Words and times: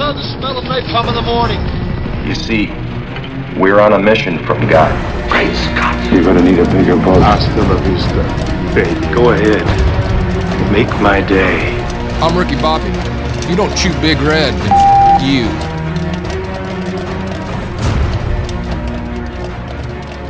love 0.00 0.16
the 0.16 0.22
smell 0.38 0.56
of 0.56 0.64
napalm 0.64 1.06
in 1.08 1.14
the 1.14 1.20
morning. 1.20 1.60
You 2.26 2.34
see, 2.34 2.68
we're 3.60 3.80
on 3.80 3.92
a 3.92 3.98
mission 3.98 4.38
from 4.46 4.66
God. 4.66 4.90
Great 5.30 5.54
Scott. 5.54 5.94
You're 6.10 6.24
gonna 6.24 6.40
need 6.40 6.58
a 6.58 6.64
bigger 6.72 6.96
boat. 6.96 7.20
Hasta 7.20 7.60
la 7.60 7.76
vista, 7.82 8.74
baby. 8.74 9.14
Go 9.14 9.32
ahead. 9.32 9.60
Make 10.72 10.88
my 11.02 11.20
day. 11.20 11.78
I'm 12.22 12.34
Ricky 12.34 12.56
Bobby. 12.62 12.88
If 13.44 13.50
you 13.50 13.56
don't 13.56 13.76
chew 13.76 13.92
Big 14.00 14.16
Red, 14.22 14.54
then 14.54 14.72
f- 14.72 15.22
you. 15.22 15.44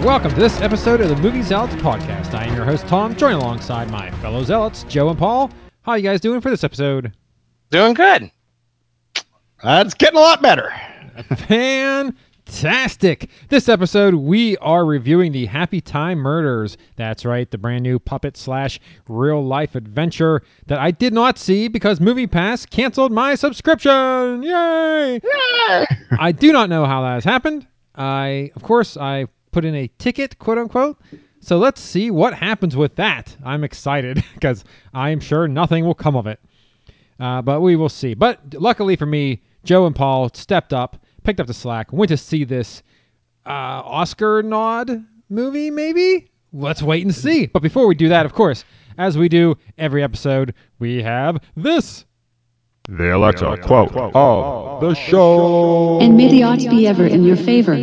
Welcome 0.04 0.32
to 0.32 0.40
this 0.40 0.60
episode 0.60 1.00
of 1.00 1.10
the 1.10 1.16
Movie 1.16 1.42
Zealots 1.42 1.76
podcast. 1.76 2.34
I 2.34 2.46
am 2.46 2.56
your 2.56 2.64
host 2.64 2.88
Tom, 2.88 3.14
joined 3.14 3.36
alongside 3.36 3.88
my 3.88 4.10
fellow 4.20 4.42
zealots 4.42 4.82
Joe 4.88 5.10
and 5.10 5.18
Paul. 5.18 5.48
How 5.82 5.92
are 5.92 5.98
you 5.98 6.02
guys 6.02 6.20
doing 6.20 6.40
for 6.40 6.50
this 6.50 6.64
episode? 6.64 7.12
Doing 7.70 7.94
good. 7.94 8.32
That's 9.62 9.92
getting 9.92 10.16
a 10.16 10.22
lot 10.22 10.40
better. 10.40 10.72
Fantastic! 11.36 13.28
This 13.50 13.68
episode, 13.68 14.14
we 14.14 14.56
are 14.56 14.86
reviewing 14.86 15.32
the 15.32 15.46
Happytime 15.46 16.16
Murders. 16.16 16.78
That's 16.96 17.26
right, 17.26 17.50
the 17.50 17.58
brand 17.58 17.82
new 17.82 17.98
puppet 17.98 18.38
slash 18.38 18.80
real 19.06 19.44
life 19.44 19.74
adventure 19.74 20.42
that 20.66 20.78
I 20.78 20.92
did 20.92 21.12
not 21.12 21.36
see 21.36 21.68
because 21.68 21.98
MoviePass 21.98 22.70
canceled 22.70 23.12
my 23.12 23.34
subscription. 23.34 24.42
Yay! 24.42 25.20
I 26.18 26.32
do 26.34 26.52
not 26.52 26.70
know 26.70 26.86
how 26.86 27.02
that 27.02 27.14
has 27.14 27.24
happened. 27.24 27.66
I, 27.94 28.50
of 28.56 28.62
course, 28.62 28.96
I 28.96 29.26
put 29.52 29.66
in 29.66 29.74
a 29.74 29.90
ticket, 29.98 30.38
quote 30.38 30.56
unquote. 30.56 30.98
So 31.40 31.58
let's 31.58 31.82
see 31.82 32.10
what 32.10 32.32
happens 32.32 32.76
with 32.76 32.96
that. 32.96 33.36
I'm 33.44 33.64
excited 33.64 34.24
because 34.34 34.64
I'm 34.94 35.20
sure 35.20 35.48
nothing 35.48 35.84
will 35.84 35.94
come 35.94 36.16
of 36.16 36.26
it. 36.26 36.40
Uh, 37.18 37.42
but 37.42 37.60
we 37.60 37.76
will 37.76 37.90
see. 37.90 38.14
But 38.14 38.54
luckily 38.54 38.96
for 38.96 39.04
me, 39.04 39.42
Joe 39.64 39.86
and 39.86 39.94
Paul 39.94 40.30
stepped 40.34 40.72
up, 40.72 41.04
picked 41.22 41.40
up 41.40 41.46
the 41.46 41.54
slack, 41.54 41.92
went 41.92 42.08
to 42.08 42.16
see 42.16 42.44
this 42.44 42.82
uh, 43.46 43.82
Oscar 43.84 44.42
nod 44.42 45.04
movie, 45.28 45.70
maybe? 45.70 46.30
Let's 46.52 46.82
wait 46.82 47.04
and 47.04 47.14
see. 47.14 47.46
But 47.46 47.62
before 47.62 47.86
we 47.86 47.94
do 47.94 48.08
that, 48.08 48.26
of 48.26 48.32
course, 48.32 48.64
as 48.98 49.16
we 49.16 49.28
do 49.28 49.56
every 49.78 50.02
episode, 50.02 50.54
we 50.78 51.02
have 51.02 51.38
this. 51.56 52.04
The 52.88 53.14
Alexa 53.14 53.58
quote 53.58 53.94
of 53.94 54.80
the 54.80 54.94
show. 54.94 56.00
And 56.00 56.16
may 56.16 56.28
the 56.28 56.42
odds 56.42 56.66
be 56.66 56.88
ever 56.88 57.06
in 57.06 57.22
your 57.22 57.36
favor. 57.36 57.74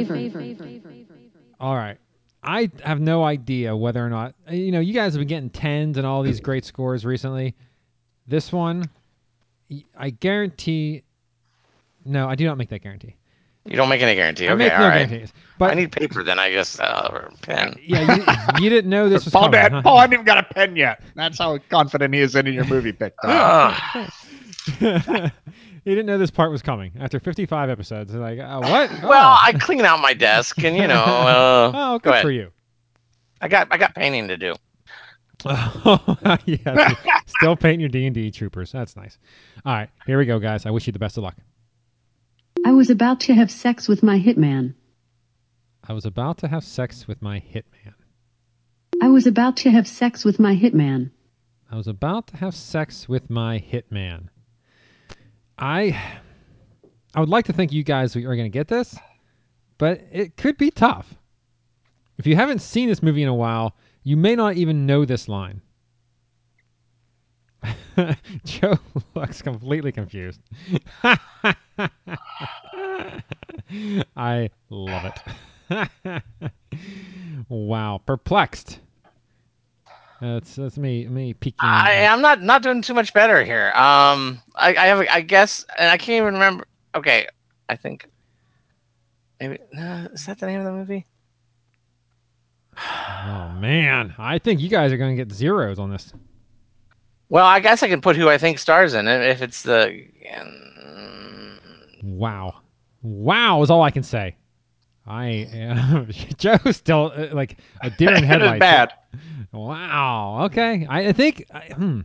All 1.59 1.75
right. 1.75 1.97
I 2.43 2.69
have 2.83 2.99
no 2.99 3.23
idea 3.23 3.75
whether 3.75 4.05
or 4.05 4.09
not, 4.09 4.35
you 4.49 4.71
know, 4.71 4.79
you 4.79 4.93
guys 4.93 5.13
have 5.13 5.19
been 5.19 5.27
getting 5.27 5.49
tens 5.49 5.97
and 5.97 6.05
all 6.05 6.23
these 6.23 6.39
great 6.39 6.65
scores 6.65 7.05
recently. 7.05 7.55
This 8.27 8.51
one, 8.51 8.89
I 9.97 10.09
guarantee. 10.11 11.03
No, 12.07 12.27
I 12.29 12.35
do 12.35 12.45
not 12.45 12.57
make 12.57 12.69
that 12.69 12.81
guarantee. 12.81 13.15
You 13.65 13.75
don't 13.75 13.89
make 13.89 14.01
any 14.01 14.15
guarantee. 14.15 14.47
I 14.47 14.51
Okay, 14.53 14.63
make 14.63 14.71
all 14.73 14.79
no 14.79 14.87
right. 14.87 15.09
guarantees. 15.09 15.33
But 15.57 15.71
I 15.71 15.73
need 15.73 15.91
paper 15.91 16.23
then, 16.23 16.39
I 16.39 16.51
guess, 16.51 16.79
uh, 16.79 17.09
or 17.11 17.17
a 17.19 17.31
pen. 17.41 17.75
yeah, 17.83 18.15
you, 18.15 18.63
you 18.63 18.69
didn't 18.69 18.89
know 18.89 19.09
this 19.09 19.25
was 19.25 19.33
Paul, 19.33 19.43
coming. 19.43 19.59
Dad, 19.59 19.71
huh? 19.73 19.81
Paul 19.81 19.97
hasn't 19.97 20.13
even 20.13 20.25
got 20.25 20.37
a 20.37 20.53
pen 20.53 20.75
yet. 20.77 21.01
That's 21.15 21.37
how 21.37 21.57
confident 21.69 22.13
he 22.13 22.21
is 22.21 22.33
in 22.35 22.45
your 22.45 22.63
movie 22.65 22.93
pick. 22.93 23.13
Ugh. 23.23 24.09
he 24.79 24.81
didn't 25.85 26.05
know 26.05 26.17
this 26.17 26.31
part 26.31 26.51
was 26.51 26.61
coming 26.61 26.93
after 26.99 27.19
55 27.19 27.69
episodes. 27.69 28.11
They're 28.11 28.21
like, 28.21 28.39
uh, 28.39 28.59
what? 28.59 28.89
well, 29.03 29.33
oh. 29.33 29.39
I 29.43 29.51
clean 29.53 29.81
out 29.81 30.01
my 30.01 30.13
desk, 30.13 30.63
and 30.63 30.75
you 30.77 30.87
know, 30.87 31.03
uh, 31.03 31.71
oh, 31.73 31.91
go 31.93 31.99
good 31.99 32.13
ahead. 32.13 32.21
for 32.23 32.31
you. 32.31 32.51
I 33.41 33.47
got 33.49 33.67
I 33.69 33.77
got 33.77 33.95
painting 33.95 34.29
to 34.29 34.37
do. 34.37 34.55
yeah, 35.45 36.93
still 37.27 37.55
painting 37.55 37.79
your 37.81 37.89
D 37.89 38.05
and 38.05 38.15
D 38.15 38.31
troopers. 38.31 38.71
That's 38.71 38.95
nice. 38.95 39.17
All 39.65 39.73
right, 39.73 39.89
here 40.05 40.17
we 40.17 40.25
go, 40.25 40.39
guys. 40.39 40.65
I 40.65 40.71
wish 40.71 40.87
you 40.87 40.93
the 40.93 40.99
best 40.99 41.17
of 41.17 41.23
luck. 41.23 41.35
I 42.65 42.71
was 42.71 42.89
about 42.89 43.21
to 43.21 43.33
have 43.33 43.51
sex 43.51 43.87
with 43.87 44.03
my 44.03 44.19
hitman. 44.19 44.75
I 45.83 45.93
was 45.93 46.05
about 46.05 46.39
to 46.39 46.47
have 46.47 46.63
sex 46.63 47.07
with 47.07 47.21
my 47.21 47.39
hitman. 47.39 47.93
I 49.01 49.09
was 49.09 49.27
about 49.27 49.57
to 49.57 49.69
have 49.71 49.87
sex 49.87 50.25
with 50.25 50.39
my 50.39 50.55
hitman. 50.55 51.11
I 51.71 51.75
was 51.75 51.87
about 51.87 52.27
to 52.27 52.37
have 52.37 52.55
sex 52.55 53.07
with 53.07 53.29
my 53.29 53.59
hitman. 53.59 54.29
I 55.57 55.99
I 57.13 57.19
would 57.19 57.29
like 57.29 57.45
to 57.45 57.53
think 57.53 57.71
you 57.71 57.83
guys 57.83 58.15
are 58.15 58.21
going 58.21 58.37
to 58.39 58.49
get 58.49 58.67
this, 58.67 58.97
but 59.77 60.01
it 60.11 60.37
could 60.37 60.57
be 60.57 60.71
tough. 60.71 61.15
If 62.17 62.27
you 62.27 62.35
haven't 62.35 62.61
seen 62.61 62.89
this 62.89 63.03
movie 63.03 63.23
in 63.23 63.29
a 63.29 63.33
while, 63.33 63.75
you 64.03 64.17
may 64.17 64.35
not 64.35 64.55
even 64.55 64.85
know 64.85 65.05
this 65.05 65.27
line. 65.27 65.61
Joe 68.45 68.77
looks 69.15 69.41
completely 69.41 69.91
confused. 69.91 70.41
I 74.15 74.49
love 74.69 75.11
it. 75.69 76.23
wow, 77.49 78.01
perplexed. 78.05 78.79
That's 80.21 80.55
that's 80.55 80.77
me 80.77 81.07
me 81.07 81.33
peeking. 81.33 81.57
I 81.61 81.91
am 81.91 82.21
not 82.21 82.41
not 82.41 82.63
doing 82.63 82.81
too 82.81 82.95
much 82.95 83.13
better 83.13 83.43
here. 83.43 83.71
Um, 83.75 84.41
I, 84.55 84.69
I 84.75 84.85
have 84.87 85.05
I 85.11 85.21
guess, 85.21 85.65
and 85.77 85.89
I 85.89 85.97
can't 85.97 86.21
even 86.21 86.33
remember. 86.33 86.65
Okay, 86.95 87.27
I 87.69 87.75
think 87.75 88.09
maybe 89.39 89.59
uh, 89.77 90.07
is 90.13 90.25
that 90.25 90.39
the 90.39 90.47
name 90.47 90.59
of 90.59 90.65
the 90.65 90.71
movie? 90.71 91.05
Oh 92.77 93.49
man, 93.59 94.15
I 94.17 94.39
think 94.39 94.59
you 94.59 94.69
guys 94.69 94.91
are 94.91 94.97
going 94.97 95.15
to 95.15 95.23
get 95.23 95.33
zeros 95.33 95.77
on 95.77 95.91
this. 95.91 96.13
Well, 97.29 97.45
I 97.45 97.59
guess 97.59 97.83
I 97.83 97.87
can 97.89 98.01
put 98.01 98.15
who 98.15 98.29
I 98.29 98.37
think 98.37 98.57
stars 98.59 98.93
in 98.93 99.07
it 99.07 99.21
if 99.29 99.41
it's 99.41 99.63
the. 99.63 100.05
Wow, 102.03 102.61
wow 103.01 103.61
is 103.63 103.69
all 103.69 103.81
I 103.81 103.91
can 103.91 104.03
say. 104.03 104.35
I 105.05 105.25
am 105.53 106.09
Joe's 106.37 106.77
still 106.77 107.11
uh, 107.15 107.27
like 107.33 107.57
a 107.81 107.89
deer 107.89 108.09
in 108.13 108.15
That 108.21 108.23
is 108.23 108.27
headlights. 108.27 108.59
bad. 108.59 108.93
Wow. 109.51 110.43
Okay. 110.45 110.85
I, 110.89 111.07
I 111.07 111.13
think. 111.13 111.45
I, 111.53 111.73
hmm. 111.73 112.01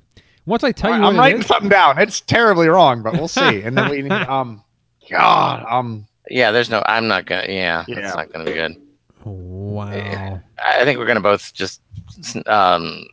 Once 0.47 0.65
I 0.65 0.73
tell 0.73 0.91
you 0.91 0.97
I'm 0.97 1.03
what 1.03 1.15
it 1.15 1.19
writing 1.19 1.43
something 1.43 1.69
down. 1.69 1.99
It's 1.99 2.21
terribly 2.21 2.69
wrong, 2.69 3.03
but 3.03 3.13
we'll 3.15 3.29
see. 3.29 3.63
And 3.63 3.77
then 3.77 3.91
we, 3.91 4.09
um, 4.11 4.63
God, 5.11 5.65
um, 5.69 6.07
Yeah, 6.31 6.51
there's 6.53 6.71
no. 6.71 6.83
I'm 6.87 7.07
not 7.09 7.27
gonna. 7.27 7.47
Yeah, 7.49 7.85
Yeah. 7.87 7.99
it's 7.99 8.17
not 8.17 8.33
gonna 8.33 8.45
be 8.45 8.55
good. 8.55 8.77
Wow. 9.25 10.41
I 10.59 10.81
I 10.81 10.85
think 10.85 10.99
we're 10.99 11.07
gonna 11.07 11.21
both 11.21 11.53
just. 11.53 11.81
Um. 12.47 13.05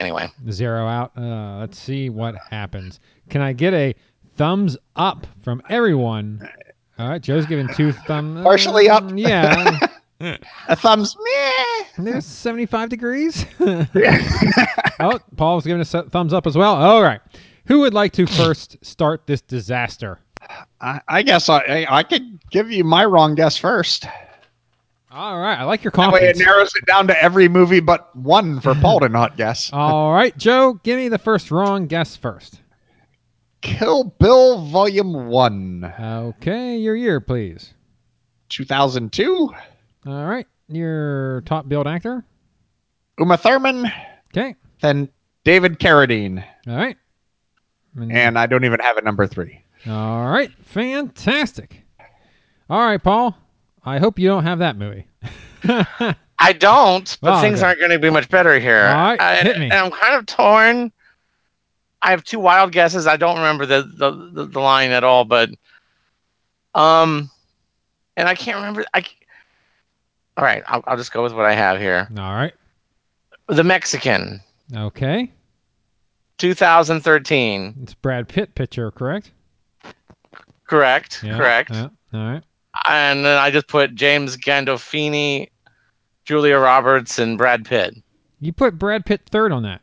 Anyway, 0.00 0.28
Zero 0.50 0.86
out. 0.86 1.12
Uh, 1.16 1.58
let's 1.58 1.78
see 1.78 2.08
what 2.08 2.36
happens. 2.50 3.00
Can 3.30 3.40
I 3.40 3.52
get 3.52 3.74
a 3.74 3.94
thumbs 4.36 4.76
up 4.94 5.26
from 5.42 5.60
everyone? 5.68 6.48
All 6.98 7.08
right, 7.08 7.20
Joe's 7.20 7.46
giving 7.46 7.68
two 7.74 7.92
thumbs. 7.92 8.42
Partially 8.42 8.88
up. 8.88 9.04
Yeah. 9.14 9.78
a 10.68 10.74
thumbs. 10.74 11.16
Meh. 11.16 11.84
There's 12.10 12.26
75 12.26 12.88
degrees. 12.88 13.46
oh, 13.60 15.18
Paul's 15.36 15.64
giving 15.64 15.80
us 15.80 15.94
a 15.94 16.02
thumbs 16.04 16.32
up 16.32 16.44
as 16.46 16.56
well. 16.56 16.74
All 16.74 17.02
right. 17.02 17.20
Who 17.66 17.80
would 17.80 17.94
like 17.94 18.12
to 18.14 18.26
first 18.26 18.76
start 18.84 19.26
this 19.26 19.40
disaster? 19.40 20.18
I, 20.80 21.00
I 21.06 21.22
guess 21.22 21.48
I, 21.48 21.58
I 21.58 21.98
I 21.98 22.02
could 22.02 22.38
give 22.50 22.70
you 22.70 22.82
my 22.82 23.04
wrong 23.04 23.34
guess 23.34 23.56
first. 23.56 24.06
All 25.10 25.38
right. 25.40 25.58
I 25.58 25.64
like 25.64 25.82
your 25.84 25.90
That 25.92 26.12
way 26.12 26.28
it 26.28 26.36
narrows 26.36 26.74
it 26.76 26.84
down 26.86 27.06
to 27.06 27.22
every 27.22 27.48
movie 27.48 27.80
but 27.80 28.14
one 28.14 28.60
for 28.60 28.74
Paul 28.74 29.00
to 29.00 29.08
not 29.08 29.36
guess. 29.36 29.70
All 29.72 30.12
right, 30.12 30.36
Joe, 30.36 30.74
give 30.82 30.98
me 30.98 31.08
the 31.08 31.18
first 31.18 31.50
wrong 31.50 31.86
guess 31.86 32.14
first. 32.16 32.60
Kill 33.62 34.04
Bill 34.04 34.64
Volume 34.66 35.28
1, 35.28 35.94
Okay, 36.00 36.76
your 36.76 36.94
year, 36.94 37.20
please. 37.20 37.72
2002. 38.50 39.50
All 40.06 40.24
right. 40.26 40.46
Your 40.68 41.40
top 41.42 41.68
billed 41.68 41.86
actor. 41.88 42.24
Uma 43.18 43.36
Thurman, 43.36 43.90
Okay. 44.30 44.54
then 44.80 45.08
David 45.44 45.78
Carradine. 45.80 46.44
All 46.68 46.76
right. 46.76 46.96
And- 47.96 48.12
And 48.12 48.38
I 48.38 48.46
don't 48.46 48.64
even 48.64 48.78
have 48.80 48.96
a 48.98 49.02
number 49.02 49.26
three. 49.26 49.62
all 49.88 50.28
right. 50.30 50.50
Fantastic. 50.62 51.82
All 52.70 52.78
right, 52.80 53.02
Paul. 53.02 53.36
I 53.88 53.98
hope 53.98 54.18
you 54.18 54.28
don't 54.28 54.44
have 54.44 54.58
that 54.60 54.76
movie. 54.76 55.06
I 56.40 56.52
don't, 56.52 57.16
but 57.20 57.38
Oh, 57.38 57.40
things 57.40 57.58
okay. 57.58 57.66
aren't 57.66 57.78
going 57.80 57.90
to 57.90 57.98
be 57.98 58.10
much 58.10 58.28
better 58.28 58.58
here. 58.60 58.86
All 58.86 58.94
right, 58.94 59.20
I, 59.20 59.36
hit 59.42 59.58
me. 59.58 59.64
and 59.64 59.72
I'm 59.74 59.90
kind 59.90 60.14
of 60.14 60.26
torn. 60.26 60.92
I 62.00 62.10
have 62.10 62.22
two 62.22 62.38
wild 62.38 62.70
guesses. 62.70 63.06
I 63.08 63.16
don't 63.16 63.36
remember 63.36 63.66
the 63.66 63.82
the, 63.82 64.10
the, 64.32 64.46
the 64.46 64.60
line 64.60 64.92
at 64.92 65.02
all, 65.02 65.24
but 65.24 65.50
um, 66.74 67.28
and 68.16 68.28
I 68.28 68.34
can't 68.36 68.56
remember. 68.56 68.84
I 68.94 69.04
all 70.36 70.44
right. 70.44 70.62
I'll, 70.68 70.84
I'll 70.86 70.96
just 70.96 71.12
go 71.12 71.24
with 71.24 71.32
what 71.32 71.44
I 71.44 71.54
have 71.54 71.80
here. 71.80 72.08
All 72.16 72.34
right. 72.34 72.54
The 73.48 73.64
Mexican, 73.64 74.40
Okay. 74.76 75.32
2013. 76.36 77.74
It's 77.82 77.94
Brad 77.94 78.28
Pitt 78.28 78.54
picture, 78.54 78.90
correct? 78.92 79.32
Correct. 80.68 81.22
Yeah, 81.24 81.36
Correct. 81.36 81.70
yeah, 81.72 81.88
All 82.14 82.20
right. 82.32 82.42
And 82.86 83.24
then 83.24 83.38
I 83.38 83.50
just 83.50 83.68
put 83.68 83.94
James 83.94 84.36
Gandolfini, 84.36 85.48
Julia 86.24 86.58
Roberts, 86.58 87.18
and 87.18 87.36
Brad 87.38 87.64
Pitt. 87.64 87.94
You 88.40 88.52
put 88.52 88.78
Brad 88.78 89.04
Pitt 89.06 89.22
third 89.30 89.52
on 89.52 89.62
that. 89.64 89.80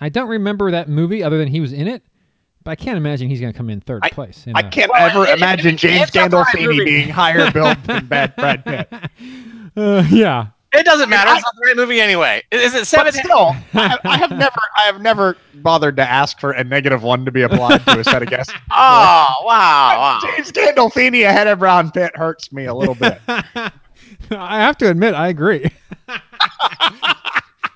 I 0.00 0.08
don't 0.08 0.28
remember 0.28 0.70
that 0.72 0.88
movie 0.88 1.22
other 1.22 1.38
than 1.38 1.48
he 1.48 1.60
was 1.60 1.72
in 1.72 1.86
it, 1.86 2.02
but 2.64 2.72
I 2.72 2.74
can't 2.76 2.96
imagine 2.96 3.28
he's 3.28 3.40
going 3.40 3.52
to 3.52 3.56
come 3.56 3.70
in 3.70 3.80
third 3.80 4.00
I- 4.02 4.10
place. 4.10 4.46
in 4.46 4.56
I 4.56 4.60
a- 4.60 4.70
can't 4.70 4.90
Well, 4.90 5.08
ever 5.08 5.26
it- 5.30 5.38
imagine 5.38 5.74
it- 5.74 5.78
James 5.78 6.08
it's 6.08 6.16
a 6.16 6.20
fine 6.20 6.30
Gandolfini 6.30 6.84
being 6.84 7.08
higher 7.08 7.50
billed 7.52 7.76
than 7.84 8.06
Brad, 8.06 8.34
Brad 8.36 8.64
Pitt. 8.64 8.92
Uh, 9.74 10.04
yeah. 10.10 10.48
It 10.74 10.84
doesn't 10.84 11.08
matter. 11.10 11.30
I- 11.30 11.34
It's 11.36 11.44
not 11.44 11.54
the 11.56 11.66
right 11.66 11.76
movie 11.76 12.00
anyway. 12.00 12.42
Is 12.50 12.74
it 12.74 12.78
But 12.80 12.86
seven? 12.86 13.12
still, 13.12 13.54
I, 13.74 13.98
I 14.04 14.16
have 14.16 14.30
never, 14.30 14.58
I 14.76 14.82
have 14.82 15.00
never 15.02 15.36
bothered 15.56 15.96
to 15.96 16.02
ask 16.08 16.40
for 16.40 16.52
a 16.52 16.64
negative 16.64 17.02
one 17.02 17.24
to 17.26 17.30
be 17.30 17.42
applied 17.42 17.84
to 17.86 18.00
a 18.00 18.04
set 18.04 18.22
of 18.22 18.28
guests. 18.30 18.52
Oh 18.70 19.36
wow! 19.44 19.44
wow. 19.46 20.18
James 20.22 20.50
Gandolfini 20.50 21.26
ahead 21.28 21.46
of 21.46 21.58
Brad 21.58 21.92
Pitt 21.92 22.16
hurts 22.16 22.52
me 22.52 22.64
a 22.64 22.74
little 22.74 22.94
bit. 22.94 23.20
I 23.28 23.70
have 24.30 24.78
to 24.78 24.88
admit, 24.90 25.14
I 25.14 25.28
agree. 25.28 25.70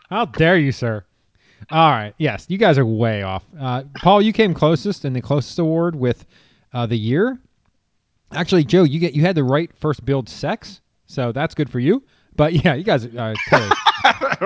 How 0.09 0.25
dare 0.27 0.57
you, 0.59 0.73
sir? 0.73 1.05
All 1.71 1.91
right. 1.91 2.15
Yes, 2.19 2.47
you 2.49 2.59
guys 2.59 2.79
are 2.79 2.87
way 2.87 3.23
off. 3.23 3.45
Uh, 3.59 3.83
Paul, 3.97 4.23
you 4.23 4.33
came 4.33 4.55
closest 4.55 5.05
in 5.05 5.13
the 5.13 5.21
closest 5.21 5.59
award 5.59 5.97
with 5.97 6.25
uh, 6.73 6.87
the 6.87 6.97
year. 6.97 7.39
Actually, 8.33 8.65
Joe, 8.65 8.85
you 8.85 8.99
get 9.01 9.15
you 9.15 9.23
had 9.23 9.35
the 9.37 9.45
right 9.45 9.71
first 9.79 10.05
billed 10.05 10.29
sex, 10.29 10.81
so 11.07 11.33
that's 11.33 11.55
good 11.55 11.69
for 11.69 11.81
you. 11.81 12.03
But 12.37 12.53
yeah, 12.65 12.75
you 12.75 12.85
guys 12.85 13.05
are 13.07 13.35
totally. 13.51 13.71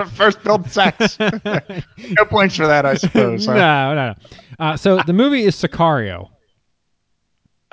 First 0.15 0.43
billed 0.43 0.69
sex. 0.69 1.17
no 1.19 2.25
points 2.25 2.55
for 2.55 2.65
that, 2.67 2.85
I 2.85 2.95
suppose. 2.95 3.45
huh? 3.45 3.53
no, 3.53 3.93
no, 3.95 4.07
no. 4.13 4.15
Uh, 4.65 4.77
so 4.77 4.99
the 5.05 5.13
movie 5.13 5.43
is 5.43 5.55
Sicario. 5.55 6.29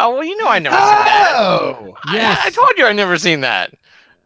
Oh 0.01 0.15
well, 0.15 0.25
you 0.25 0.37
know 0.37 0.47
I 0.49 0.59
never 0.59 0.77
seen 0.77 0.85
that. 0.85 1.33
Oh, 1.37 1.95
Yes. 2.13 2.39
I, 2.43 2.47
I 2.47 2.51
told 2.51 2.73
you 2.77 2.87
I 2.87 2.93
never 2.93 3.19
seen 3.19 3.41
that. 3.41 3.75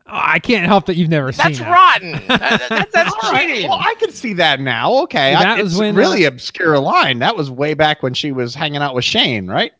Oh, 0.07 0.11
I 0.21 0.39
can't 0.39 0.67
help 0.67 0.87
that 0.87 0.97
you've 0.97 1.09
never 1.09 1.33
That's 1.33 1.57
seen 1.59 1.67
that. 1.67 2.01
That's 2.01 2.03
rotten. 2.21 2.29
That- 2.29 2.69
that- 2.69 2.93
that's 2.93 3.13
All 3.23 3.33
right, 3.33 3.49
cheating. 3.49 3.71
Well, 3.71 3.79
I 3.81 3.95
can 3.99 4.11
see 4.11 4.33
that 4.35 4.61
now. 4.61 4.93
Okay, 5.05 5.33
That 5.33 5.59
I, 5.59 5.63
was 5.63 5.79
when, 5.79 5.95
really 5.95 6.25
obscure 6.25 6.79
line. 6.79 7.21
That 7.21 7.37
was 7.37 7.51
way 7.51 7.75
back 7.75 8.03
when 8.03 8.13
she 8.13 8.33
was 8.33 8.55
hanging 8.55 8.83
out 8.83 8.95
with 8.95 9.05
Shane, 9.05 9.47
right? 9.47 9.73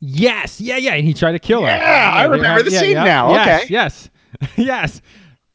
Yes, 0.00 0.60
yeah, 0.60 0.76
yeah. 0.76 0.94
And 0.94 1.06
he 1.06 1.14
tried 1.14 1.32
to 1.32 1.38
kill 1.38 1.60
her. 1.62 1.68
Yeah, 1.68 2.10
I 2.12 2.24
remember 2.24 2.48
had- 2.48 2.66
the 2.66 2.70
scene 2.72 2.94
now. 2.94 3.32
Yes, 3.32 3.62
Okay. 3.62 3.72
Yes. 3.72 4.10
yes. 4.56 5.02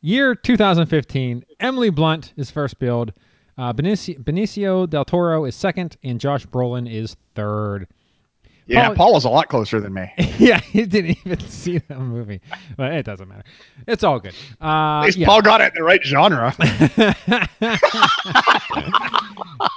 Year 0.06 0.36
2015. 0.36 1.44
Emily 1.60 1.90
Blunt 1.90 2.34
is 2.38 2.52
first 2.52 2.78
billed. 2.78 3.12
Uh, 3.58 3.74
Benicio, 3.74 4.24
Benicio 4.24 4.88
del 4.88 5.04
Toro 5.04 5.46
is 5.46 5.56
second, 5.56 5.98
and 6.04 6.20
Josh 6.20 6.46
Brolin 6.46 6.88
is 6.88 7.18
third. 7.34 7.88
Yeah, 8.68 8.90
Paul- 8.90 8.96
Paul 8.96 9.14
was 9.14 9.26
a 9.26 9.30
lot 9.30 9.50
closer 9.50 9.80
than 9.80 9.96
me. 9.96 10.12
yeah, 10.38 10.60
he 10.60 10.86
didn't 10.86 11.18
even 11.26 11.40
see 11.48 11.80
the 11.80 11.96
movie, 11.96 12.40
but 12.78 12.94
it 12.94 13.04
doesn't 13.04 13.28
matter. 13.28 13.46
It's 13.88 14.04
all 14.04 14.20
good. 14.20 14.36
Uh, 14.62 15.00
At 15.00 15.06
least 15.06 15.18
yeah. 15.18 15.26
Paul 15.26 15.42
got 15.42 15.62
it 15.62 15.74
in 15.74 15.76
the 15.80 15.84
right 15.84 16.04
genre. 16.04 16.54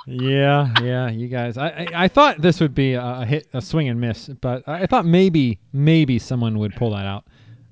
yeah, 0.06 0.74
yeah, 0.82 1.08
you 1.08 1.28
guys. 1.28 1.56
I, 1.56 1.68
I, 1.68 1.86
I 2.04 2.08
thought 2.08 2.42
this 2.42 2.60
would 2.60 2.74
be 2.74 2.92
a, 2.92 3.02
a 3.02 3.24
hit, 3.24 3.48
a 3.54 3.62
swing 3.62 3.88
and 3.88 3.98
miss, 3.98 4.28
but 4.28 4.62
I 4.68 4.84
thought 4.84 5.06
maybe, 5.06 5.58
maybe 5.72 6.18
someone 6.18 6.58
would 6.58 6.76
pull 6.76 6.90
that 6.90 7.06
out. 7.06 7.24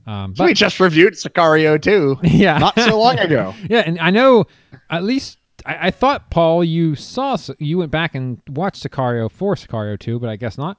Um, 0.07 0.35
but 0.35 0.45
we 0.45 0.55
just 0.55 0.79
reviewed 0.79 1.15
Sicario 1.15 1.81
too, 1.81 2.17
yeah, 2.23 2.59
not 2.59 2.79
so 2.79 2.99
long 2.99 3.19
ago. 3.19 3.55
yeah, 3.69 3.83
and 3.85 3.99
I 3.99 4.11
know 4.11 4.47
at 4.91 5.03
least 5.03 5.39
I, 5.65 5.89
I 5.89 5.91
thought 5.91 6.31
Paul, 6.31 6.63
you 6.63 6.95
saw 6.95 7.37
you 7.59 7.79
went 7.79 7.91
back 7.91 8.15
and 8.15 8.41
watched 8.49 8.89
Sicario 8.89 9.31
for 9.31 9.57
Sicario 9.57 9.99
two, 9.99 10.21
but 10.21 10.29
I 10.29 10.37
guess 10.37 10.57
not. 10.57 10.79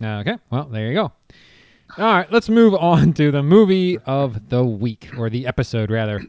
No. 0.00 0.18
Okay, 0.18 0.36
well 0.50 0.64
there 0.64 0.88
you 0.88 0.94
go. 0.94 1.12
All 1.98 2.14
right, 2.14 2.32
let's 2.32 2.48
move 2.48 2.74
on 2.74 3.12
to 3.14 3.30
the 3.30 3.42
movie 3.42 3.98
of 3.98 4.48
the 4.48 4.64
week 4.64 5.08
or 5.16 5.30
the 5.30 5.46
episode 5.46 5.90
rather. 5.90 6.20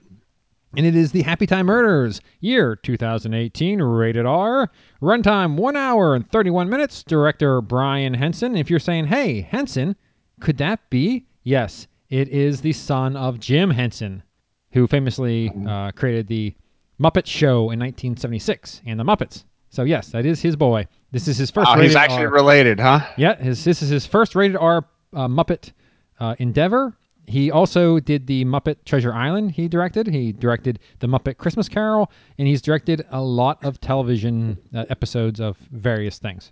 And 0.78 0.86
it 0.86 0.96
is 0.96 1.12
the 1.12 1.24
Happytime 1.24 1.66
Murders, 1.66 2.22
year 2.40 2.78
2018, 2.78 3.82
rated 3.82 4.26
R. 4.26 4.72
Runtime 5.02 5.58
1 5.58 5.76
hour 5.76 6.16
and 6.16 6.32
31 6.32 6.70
minutes. 6.70 7.04
Director 7.04 7.60
Brian 7.60 8.14
Henson. 8.14 8.56
If 8.56 8.70
you're 8.70 8.80
saying, 8.80 9.08
hey, 9.08 9.42
Henson, 9.42 9.98
could 10.40 10.58
that 10.60 10.90
be? 10.90 11.26
Yes, 11.44 11.88
it 12.10 12.30
is 12.30 12.62
the 12.62 12.74
son 12.74 13.16
of 13.16 13.40
Jim 13.40 13.70
Henson, 13.72 14.24
who 14.72 14.88
famously 14.88 15.52
uh, 15.68 15.92
created 15.92 16.28
the 16.28 16.54
Muppet 17.00 17.26
Show 17.26 17.72
in 17.72 17.80
1976 17.80 18.82
and 18.86 19.00
the 19.00 19.04
Muppets. 19.04 19.44
So, 19.70 19.84
yes, 19.84 20.10
that 20.10 20.26
is 20.26 20.42
his 20.42 20.56
boy. 20.56 20.86
This 21.12 21.28
is 21.28 21.38
his 21.38 21.50
first 21.50 21.70
Oh, 21.70 21.74
rated 21.76 21.88
he's 21.88 21.96
actually 21.96 22.26
R. 22.26 22.32
related, 22.32 22.80
huh? 22.80 23.00
Yeah, 23.18 23.36
his, 23.36 23.64
this 23.64 23.82
is 23.82 23.90
his 23.90 24.06
first 24.06 24.36
rated 24.36 24.58
R 24.58 24.86
uh, 25.14 25.28
Muppet 25.28 25.72
uh, 26.20 26.36
endeavor. 26.40 26.96
He 27.26 27.50
also 27.52 28.00
did 28.00 28.28
the 28.28 28.44
Muppet 28.46 28.78
Treasure 28.86 29.14
Island. 29.14 29.52
He 29.52 29.68
directed. 29.70 30.08
He 30.08 30.34
directed 30.34 30.80
the 31.00 31.08
Muppet 31.08 31.38
Christmas 31.38 31.70
Carol, 31.70 32.12
and 32.38 32.48
he's 32.48 32.62
directed 32.62 33.06
a 33.12 33.22
lot 33.22 33.64
of 33.64 33.80
television 33.80 34.58
uh, 34.76 34.86
episodes 34.90 35.40
of 35.40 35.58
various 35.72 36.20
things. 36.20 36.52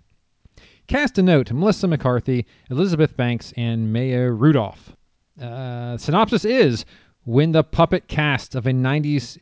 Cast 0.90 1.18
a 1.18 1.22
note: 1.22 1.52
Melissa 1.52 1.86
McCarthy, 1.86 2.44
Elizabeth 2.68 3.16
Banks, 3.16 3.54
and 3.56 3.92
Maya 3.92 4.32
Rudolph. 4.32 4.96
Uh, 5.40 5.96
synopsis 5.96 6.44
is: 6.44 6.84
When 7.22 7.52
the 7.52 7.62
puppet 7.62 8.08
cast 8.08 8.56
of 8.56 8.66
a 8.66 8.72
'90s 8.72 9.38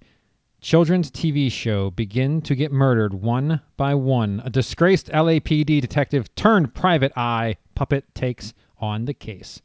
children's 0.61 1.11
TV 1.11 1.51
show 1.51 1.91
begin 1.93 2.43
to 2.43 2.55
get 2.55 2.71
murdered 2.71 3.15
one 3.15 3.63
by 3.79 3.95
one, 3.95 4.43
a 4.45 4.51
disgraced 4.51 5.09
LAPD 5.09 5.81
detective 5.81 6.35
turned 6.35 6.75
private 6.75 7.13
eye 7.17 7.57
puppet 7.75 8.05
takes 8.15 8.53
on 8.79 9.07
the 9.07 9.15
case. 9.15 9.63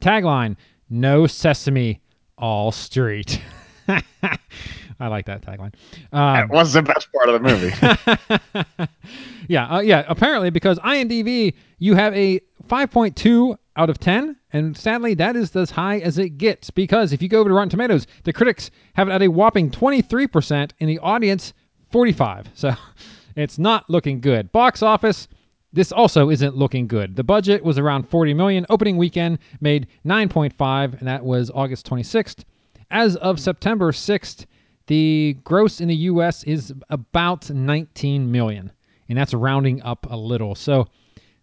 Tagline 0.00 0.56
No 0.90 1.28
Sesame, 1.28 2.00
all 2.36 2.72
street. 2.72 3.40
I 5.00 5.08
like 5.08 5.26
that 5.26 5.42
tagline. 5.42 5.74
Um, 6.12 6.34
That 6.34 6.48
was 6.50 6.72
the 6.72 6.82
best 6.82 7.08
part 7.12 7.28
of 7.28 7.42
the 7.42 7.48
movie. 7.48 8.88
yeah, 9.48 9.66
uh, 9.66 9.80
yeah. 9.80 10.04
Apparently, 10.08 10.50
because 10.50 10.78
IMDb, 10.80 11.54
you 11.78 11.94
have 11.94 12.14
a 12.14 12.40
5.2 12.68 13.56
out 13.76 13.90
of 13.90 13.98
10, 13.98 14.36
and 14.52 14.76
sadly, 14.76 15.14
that 15.14 15.34
is 15.36 15.54
as 15.56 15.70
high 15.70 15.98
as 15.98 16.18
it 16.18 16.30
gets. 16.38 16.70
Because 16.70 17.12
if 17.12 17.22
you 17.22 17.28
go 17.28 17.40
over 17.40 17.48
to 17.48 17.54
Rotten 17.54 17.70
Tomatoes, 17.70 18.06
the 18.24 18.32
critics 18.32 18.70
have 18.94 19.08
it 19.08 19.12
at 19.12 19.22
a 19.22 19.28
whopping 19.28 19.70
23%, 19.70 20.70
and 20.80 20.88
the 20.88 20.98
audience 20.98 21.54
45. 21.90 22.48
So 22.54 22.72
it's 23.36 23.58
not 23.58 23.88
looking 23.88 24.20
good. 24.20 24.52
Box 24.52 24.82
office. 24.82 25.28
This 25.74 25.90
also 25.90 26.28
isn't 26.28 26.54
looking 26.54 26.86
good. 26.86 27.16
The 27.16 27.24
budget 27.24 27.64
was 27.64 27.78
around 27.78 28.06
40 28.06 28.34
million. 28.34 28.66
Opening 28.68 28.98
weekend 28.98 29.38
made 29.62 29.86
9.5, 30.04 30.98
and 30.98 31.08
that 31.08 31.24
was 31.24 31.50
August 31.54 31.88
26th. 31.88 32.44
As 32.90 33.16
of 33.16 33.40
September 33.40 33.90
6th, 33.90 34.44
the 34.86 35.36
gross 35.44 35.80
in 35.80 35.88
the 35.88 35.94
US 35.94 36.42
is 36.44 36.72
about 36.90 37.50
19 37.50 38.30
million, 38.30 38.72
and 39.08 39.18
that's 39.18 39.34
rounding 39.34 39.82
up 39.82 40.06
a 40.10 40.16
little. 40.16 40.54
So 40.54 40.88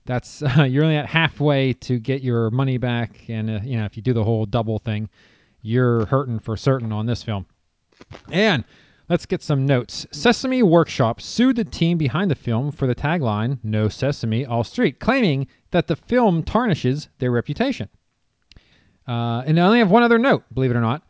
that's 0.05 0.41
uh, 0.57 0.63
you're 0.63 0.83
only 0.83 0.97
at 0.97 1.05
halfway 1.05 1.73
to 1.73 1.99
get 1.99 2.21
your 2.21 2.49
money 2.51 2.77
back, 2.77 3.29
and 3.29 3.49
uh, 3.49 3.59
you 3.63 3.77
know 3.77 3.85
if 3.85 3.95
you 3.95 4.03
do 4.03 4.13
the 4.13 4.23
whole 4.23 4.45
double 4.45 4.79
thing, 4.79 5.09
you're 5.61 6.05
hurting 6.07 6.39
for 6.39 6.57
certain 6.57 6.91
on 6.91 7.05
this 7.05 7.23
film. 7.23 7.45
And 8.31 8.63
let's 9.09 9.25
get 9.25 9.43
some 9.43 9.65
notes. 9.65 10.07
Sesame 10.11 10.63
Workshop 10.63 11.21
sued 11.21 11.57
the 11.57 11.63
team 11.63 11.97
behind 11.97 12.31
the 12.31 12.35
film 12.35 12.71
for 12.71 12.87
the 12.87 12.95
tagline 12.95 13.59
"No 13.63 13.87
Sesame, 13.87 14.45
All 14.45 14.63
Street," 14.63 14.99
claiming 14.99 15.47
that 15.71 15.87
the 15.87 15.95
film 15.95 16.43
tarnishes 16.43 17.09
their 17.19 17.31
reputation. 17.31 17.89
Uh, 19.07 19.43
and 19.45 19.59
I 19.59 19.65
only 19.65 19.79
have 19.79 19.91
one 19.91 20.03
other 20.03 20.19
note, 20.19 20.43
believe 20.53 20.71
it 20.71 20.77
or 20.77 20.81
not. 20.81 21.03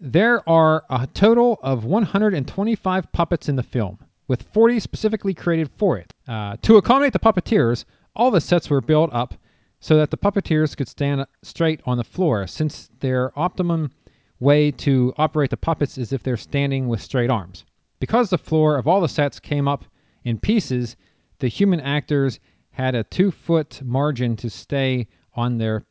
There 0.00 0.48
are 0.48 0.84
a 0.88 1.08
total 1.08 1.58
of 1.60 1.84
125 1.84 3.10
puppets 3.10 3.48
in 3.48 3.56
the 3.56 3.64
film, 3.64 3.98
with 4.28 4.44
40 4.44 4.78
specifically 4.78 5.34
created 5.34 5.70
for 5.76 5.98
it. 5.98 6.14
Uh, 6.28 6.56
to 6.62 6.76
accommodate 6.76 7.12
the 7.12 7.18
puppeteers, 7.18 7.84
all 8.14 8.30
the 8.30 8.40
sets 8.40 8.70
were 8.70 8.80
built 8.80 9.12
up 9.12 9.34
so 9.80 9.96
that 9.96 10.12
the 10.12 10.16
puppeteers 10.16 10.76
could 10.76 10.86
stand 10.86 11.26
straight 11.42 11.80
on 11.84 11.98
the 11.98 12.04
floor, 12.04 12.46
since 12.46 12.90
their 13.00 13.36
optimum 13.36 13.90
way 14.38 14.70
to 14.70 15.12
operate 15.16 15.50
the 15.50 15.56
puppets 15.56 15.98
is 15.98 16.12
if 16.12 16.22
they're 16.22 16.36
standing 16.36 16.86
with 16.86 17.02
straight 17.02 17.28
arms. 17.28 17.64
Because 17.98 18.30
the 18.30 18.38
floor 18.38 18.76
of 18.76 18.86
all 18.86 19.00
the 19.00 19.08
sets 19.08 19.40
came 19.40 19.66
up 19.66 19.84
in 20.22 20.38
pieces, 20.38 20.94
the 21.40 21.48
human 21.48 21.80
actors 21.80 22.38
had 22.70 22.94
a 22.94 23.02
two 23.02 23.32
foot 23.32 23.82
margin 23.82 24.36
to 24.36 24.48
stay 24.48 25.08
on 25.34 25.58
their 25.58 25.84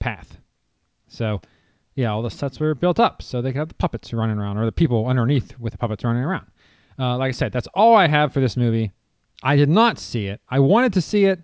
path. 0.00 0.40
So, 1.06 1.40
yeah, 1.94 2.10
all 2.10 2.22
the 2.22 2.30
sets 2.30 2.58
were 2.58 2.74
built 2.74 2.98
up 2.98 3.22
so 3.22 3.42
they 3.42 3.52
could 3.52 3.58
have 3.58 3.68
the 3.68 3.74
puppets 3.74 4.12
running 4.12 4.38
around 4.38 4.58
or 4.58 4.64
the 4.64 4.72
people 4.72 5.06
underneath 5.06 5.58
with 5.58 5.72
the 5.72 5.78
puppets 5.78 6.04
running 6.04 6.22
around. 6.22 6.46
Uh, 6.98 7.16
like 7.18 7.28
I 7.28 7.32
said, 7.32 7.52
that's 7.52 7.68
all 7.74 7.94
I 7.94 8.06
have 8.06 8.32
for 8.32 8.40
this 8.40 8.56
movie. 8.56 8.92
I 9.42 9.56
did 9.56 9.68
not 9.68 9.98
see 9.98 10.26
it. 10.26 10.40
I 10.48 10.58
wanted 10.60 10.92
to 10.94 11.00
see 11.00 11.24
it, 11.24 11.40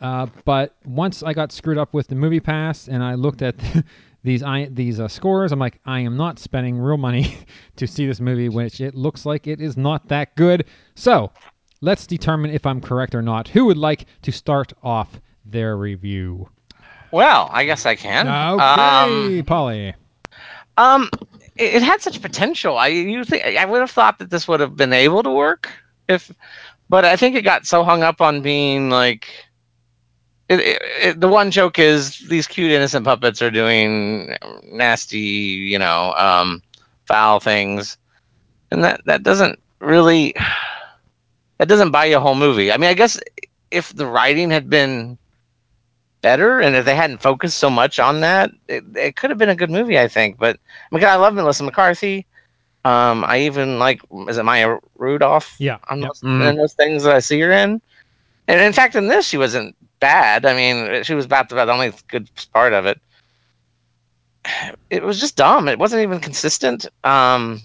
uh, 0.00 0.26
but 0.44 0.76
once 0.84 1.22
I 1.22 1.32
got 1.32 1.52
screwed 1.52 1.78
up 1.78 1.94
with 1.94 2.08
the 2.08 2.14
MoviePass 2.14 2.88
and 2.88 3.02
I 3.02 3.14
looked 3.14 3.42
at 3.42 3.56
these 4.22 4.42
I, 4.42 4.66
these 4.66 5.00
uh, 5.00 5.08
scores, 5.08 5.50
I'm 5.50 5.58
like, 5.58 5.80
I 5.84 6.00
am 6.00 6.16
not 6.16 6.38
spending 6.38 6.78
real 6.78 6.98
money 6.98 7.38
to 7.76 7.86
see 7.86 8.06
this 8.06 8.20
movie, 8.20 8.48
which 8.48 8.80
it 8.80 8.94
looks 8.94 9.24
like 9.26 9.46
it 9.46 9.60
is 9.60 9.76
not 9.76 10.08
that 10.08 10.36
good. 10.36 10.66
So 10.94 11.32
let's 11.80 12.06
determine 12.06 12.50
if 12.50 12.66
I'm 12.66 12.80
correct 12.80 13.14
or 13.14 13.22
not. 13.22 13.48
Who 13.48 13.64
would 13.66 13.78
like 13.78 14.06
to 14.22 14.32
start 14.32 14.72
off 14.82 15.20
their 15.44 15.76
review? 15.76 16.48
Well, 17.12 17.50
I 17.52 17.64
guess 17.66 17.86
I 17.86 17.94
can. 17.94 18.26
Okay, 18.26 18.64
Um, 18.64 19.44
Polly. 19.46 19.94
Um, 20.78 21.10
it, 21.56 21.74
it 21.76 21.82
had 21.82 22.00
such 22.00 22.20
potential. 22.22 22.78
I 22.78 22.88
you 22.88 23.24
think 23.24 23.44
I 23.44 23.64
would 23.64 23.80
have 23.80 23.90
thought 23.90 24.18
that 24.18 24.30
this 24.30 24.48
would 24.48 24.60
have 24.60 24.76
been 24.76 24.92
able 24.92 25.22
to 25.22 25.30
work 25.30 25.70
if, 26.08 26.32
but 26.88 27.04
I 27.04 27.16
think 27.16 27.36
it 27.36 27.42
got 27.42 27.66
so 27.66 27.84
hung 27.84 28.02
up 28.02 28.20
on 28.20 28.42
being 28.42 28.90
like. 28.90 29.28
It, 30.48 30.60
it, 30.60 30.82
it, 31.00 31.20
the 31.20 31.28
one 31.28 31.50
joke 31.50 31.78
is 31.78 32.18
these 32.28 32.46
cute 32.46 32.72
innocent 32.72 33.06
puppets 33.06 33.40
are 33.40 33.50
doing 33.50 34.36
nasty, 34.64 35.18
you 35.18 35.78
know, 35.78 36.12
um, 36.16 36.62
foul 37.06 37.40
things, 37.40 37.96
and 38.70 38.82
that 38.84 39.02
that 39.06 39.22
doesn't 39.22 39.58
really 39.80 40.34
that 41.58 41.68
doesn't 41.68 41.90
buy 41.90 42.06
you 42.06 42.16
a 42.16 42.20
whole 42.20 42.34
movie. 42.34 42.72
I 42.72 42.76
mean, 42.76 42.90
I 42.90 42.94
guess 42.94 43.18
if 43.70 43.94
the 43.94 44.06
writing 44.06 44.50
had 44.50 44.68
been 44.68 45.16
better 46.22 46.60
and 46.60 46.74
if 46.74 46.84
they 46.84 46.94
hadn't 46.94 47.20
focused 47.20 47.58
so 47.58 47.68
much 47.68 47.98
on 47.98 48.20
that, 48.20 48.50
it, 48.68 48.84
it 48.96 49.16
could 49.16 49.30
have 49.30 49.38
been 49.38 49.48
a 49.48 49.56
good 49.56 49.70
movie, 49.70 49.98
I 49.98 50.08
think. 50.08 50.38
But 50.38 50.58
I 50.90 50.94
mean, 50.94 51.04
I 51.04 51.16
love 51.16 51.34
Melissa 51.34 51.64
McCarthy. 51.64 52.26
Um, 52.84 53.24
I 53.24 53.40
even 53.40 53.78
like 53.78 54.00
is 54.28 54.38
it 54.38 54.44
Maya 54.44 54.78
Rudolph? 54.96 55.54
Yeah, 55.58 55.78
on 55.88 56.00
yep. 56.00 56.08
those, 56.08 56.22
in 56.22 56.56
those 56.56 56.74
things 56.74 57.02
that 57.04 57.14
I 57.14 57.18
see 57.18 57.40
her 57.40 57.52
in. 57.52 57.80
And 58.48 58.60
in 58.60 58.72
fact, 58.72 58.96
in 58.96 59.08
this, 59.08 59.26
she 59.26 59.38
wasn't 59.38 59.76
bad. 60.00 60.46
I 60.46 60.54
mean, 60.54 61.04
she 61.04 61.14
was 61.14 61.24
about 61.24 61.48
the, 61.48 61.54
the 61.54 61.72
only 61.72 61.92
good 62.08 62.28
part 62.52 62.72
of 62.72 62.86
it. 62.86 63.00
It 64.90 65.04
was 65.04 65.20
just 65.20 65.36
dumb. 65.36 65.68
It 65.68 65.78
wasn't 65.78 66.02
even 66.02 66.18
consistent. 66.18 66.86
Um, 67.04 67.60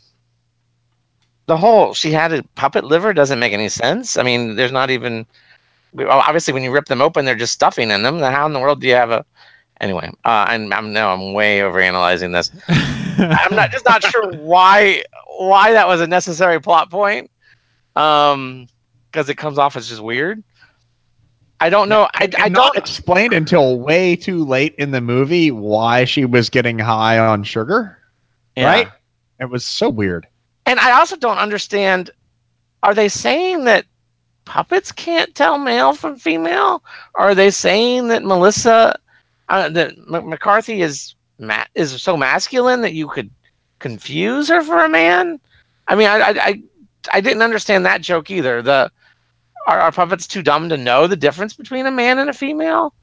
the 1.48 1.58
whole 1.58 1.94
she 1.94 2.12
had 2.12 2.32
a 2.34 2.44
puppet 2.56 2.84
liver 2.84 3.14
doesn't 3.14 3.40
make 3.40 3.54
any 3.54 3.70
sense. 3.70 4.18
I 4.18 4.24
mean, 4.24 4.56
there's 4.56 4.72
not 4.72 4.92
even 4.92 5.16
well, 5.20 5.28
obviously 6.00 6.54
when 6.54 6.64
you 6.64 6.72
rip 6.72 6.86
them 6.86 7.02
open, 7.02 7.26
they're 7.26 7.36
just 7.36 7.54
stuffing 7.54 7.92
in 7.92 8.04
them. 8.04 8.20
How 8.20 8.46
in 8.46 8.54
the 8.54 8.60
world 8.60 8.82
do 8.82 8.88
you 8.88 8.94
have 8.94 9.12
a 9.12 9.26
anyway? 9.82 10.10
Uh, 10.26 10.46
I'm 10.48 10.72
I'm 10.74 10.94
no, 10.94 11.10
I'm 11.10 11.34
way 11.34 11.60
overanalyzing 11.60 12.34
this. 12.34 12.52
I'm 13.18 13.56
not 13.56 13.72
just 13.72 13.86
not 13.86 14.04
sure 14.04 14.32
why 14.38 15.04
why 15.38 15.72
that 15.74 15.88
was 15.88 16.02
a 16.02 16.08
necessary 16.08 16.60
plot 16.62 16.90
point. 16.90 17.32
Um, 17.96 18.68
because 19.12 19.30
it 19.30 19.36
comes 19.36 19.58
off 19.58 19.76
as 19.76 19.90
just 19.90 20.02
weird. 20.02 20.44
I 21.60 21.70
don't 21.70 21.90
know. 21.90 22.08
I, 22.14 22.30
I 22.38 22.50
don't. 22.50 22.78
explain 22.78 23.34
until 23.34 23.80
way 23.80 24.16
too 24.16 24.46
late 24.46 24.76
in 24.76 24.92
the 24.92 25.02
movie 25.02 25.50
why 25.50 26.06
she 26.06 26.24
was 26.24 26.50
getting 26.50 26.78
high 26.78 27.18
on 27.18 27.44
sugar. 27.44 27.98
Yeah. 28.56 28.66
Right? 28.66 28.88
It 29.40 29.50
was 29.50 29.66
so 29.66 29.90
weird. 29.90 30.28
And 30.68 30.80
I 30.80 30.92
also 30.92 31.16
don't 31.16 31.40
understand. 31.40 32.12
Are 32.84 32.94
they 32.94 33.10
saying 33.10 33.64
that 33.64 33.86
puppets 34.48 34.92
can't 34.92 35.36
tell 35.36 35.58
male 35.58 35.94
from 35.94 36.18
female? 36.18 36.82
Are 37.16 37.36
they 37.36 37.52
saying 37.52 38.08
that 38.08 38.24
Melissa, 38.24 38.98
uh, 39.50 39.70
that 39.70 39.92
M- 40.12 40.30
McCarthy 40.30 40.82
is 40.82 41.14
ma- 41.38 41.66
is 41.76 42.02
so 42.02 42.16
masculine 42.18 42.82
that 42.82 42.94
you 42.94 43.08
could 43.10 43.30
confuse 43.80 44.48
her 44.48 44.64
for 44.64 44.84
a 44.84 44.90
man? 44.90 45.40
I 45.88 45.96
mean, 45.96 46.08
I 46.08 46.20
I, 46.20 46.64
I, 47.14 47.22
didn't 47.22 47.44
understand 47.44 47.86
that 47.86 48.02
joke 48.02 48.32
either. 48.32 48.62
The 48.62 48.90
are, 49.68 49.80
are 49.80 49.92
puppets 49.92 50.26
too 50.28 50.42
dumb 50.42 50.70
to 50.70 50.78
know 50.78 51.08
the 51.08 51.18
difference 51.18 51.54
between 51.54 51.86
a 51.86 51.92
man 51.92 52.18
and 52.18 52.30
a 52.30 52.34
female? 52.34 52.94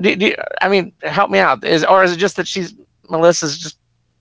Do, 0.00 0.14
do, 0.14 0.34
I 0.62 0.68
mean, 0.68 0.92
help 1.02 1.30
me 1.30 1.40
out. 1.40 1.64
Is 1.64 1.84
or 1.84 2.04
is 2.04 2.12
it 2.12 2.18
just 2.18 2.36
that 2.36 2.46
she's 2.46 2.74
Melissa's 3.10 3.58
just 3.58 3.78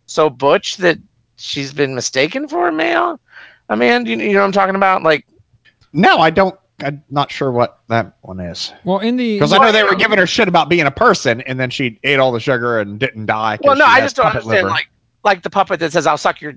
so 0.08 0.30
butch 0.30 0.78
that 0.78 0.98
she's 1.38 1.74
been 1.74 1.94
mistaken 1.94 2.48
for 2.48 2.68
a 2.68 2.72
male? 2.72 3.20
I 3.70 3.76
mean, 3.76 4.06
you, 4.06 4.18
you 4.18 4.34
know 4.34 4.40
what 4.40 4.46
I'm 4.46 4.52
talking 4.52 4.76
about? 4.76 5.04
Like, 5.04 5.26
No, 5.96 6.18
I 6.20 6.30
don't. 6.30 6.58
I'm 6.84 7.02
not 7.10 7.32
sure 7.32 7.52
what 7.54 7.80
that 7.88 8.18
one 8.22 8.42
is. 8.42 8.74
Well, 8.84 9.00
in 9.00 9.16
the 9.16 9.36
Because 9.36 9.54
I 9.54 9.60
know 9.60 9.72
they 9.72 9.84
were 9.84 9.96
giving 9.96 10.18
her 10.18 10.28
shit 10.28 10.50
about 10.50 10.68
being 10.68 10.86
a 10.86 10.92
person, 10.92 11.40
and 11.42 11.58
then 11.58 11.70
she 11.70 12.00
ate 12.04 12.20
all 12.20 12.34
the 12.34 12.40
sugar 12.42 12.80
and 12.80 13.00
didn't 13.00 13.28
die. 13.28 13.58
well, 13.64 13.78
no, 13.78 13.86
I 13.86 14.02
just 14.02 14.18
don't 14.18 14.26
understand. 14.26 14.56
liver. 14.58 14.70
Like, 14.70 14.90
like 15.24 15.42
the 15.42 15.50
puppet 15.50 15.80
that 15.80 15.94
says, 15.94 16.06
"I'll 16.06 16.18
suck 16.18 16.42
your." 16.42 16.54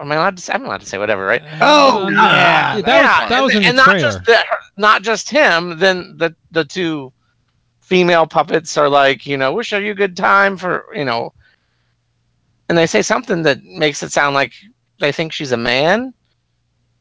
Am 0.00 0.10
I 0.12 0.16
allowed 0.16 0.36
to 0.36 0.42
say? 0.42 0.52
I'm 0.52 0.64
allowed 0.64 0.80
to 0.80 0.86
say 0.86 0.98
whatever, 0.98 1.24
right? 1.24 1.42
Oh, 1.60 2.06
Um, 2.06 2.14
yeah. 2.14 2.80
that 2.80 3.20
was 3.20 3.28
that 3.30 3.42
was 3.42 3.54
in 3.54 3.64
and, 3.64 3.78
the 3.78 3.82
and 3.82 3.92
not 3.92 3.98
just 4.00 4.24
that, 4.26 4.46
not 4.76 5.02
just 5.02 5.30
him. 5.30 5.78
Then 5.78 6.16
the 6.16 6.34
the 6.50 6.64
two 6.64 7.12
female 7.80 8.26
puppets 8.26 8.76
are 8.76 8.88
like, 8.88 9.24
you 9.24 9.36
know, 9.36 9.52
we'll 9.52 9.62
show 9.62 9.78
you 9.78 9.92
a 9.92 9.94
good 9.94 10.16
time 10.16 10.56
for 10.56 10.84
you 10.94 11.04
know, 11.04 11.32
and 12.68 12.76
they 12.76 12.86
say 12.86 13.02
something 13.02 13.42
that 13.42 13.62
makes 13.62 14.02
it 14.02 14.10
sound 14.12 14.34
like 14.34 14.52
they 15.00 15.12
think 15.12 15.32
she's 15.32 15.52
a 15.52 15.56
man, 15.56 16.12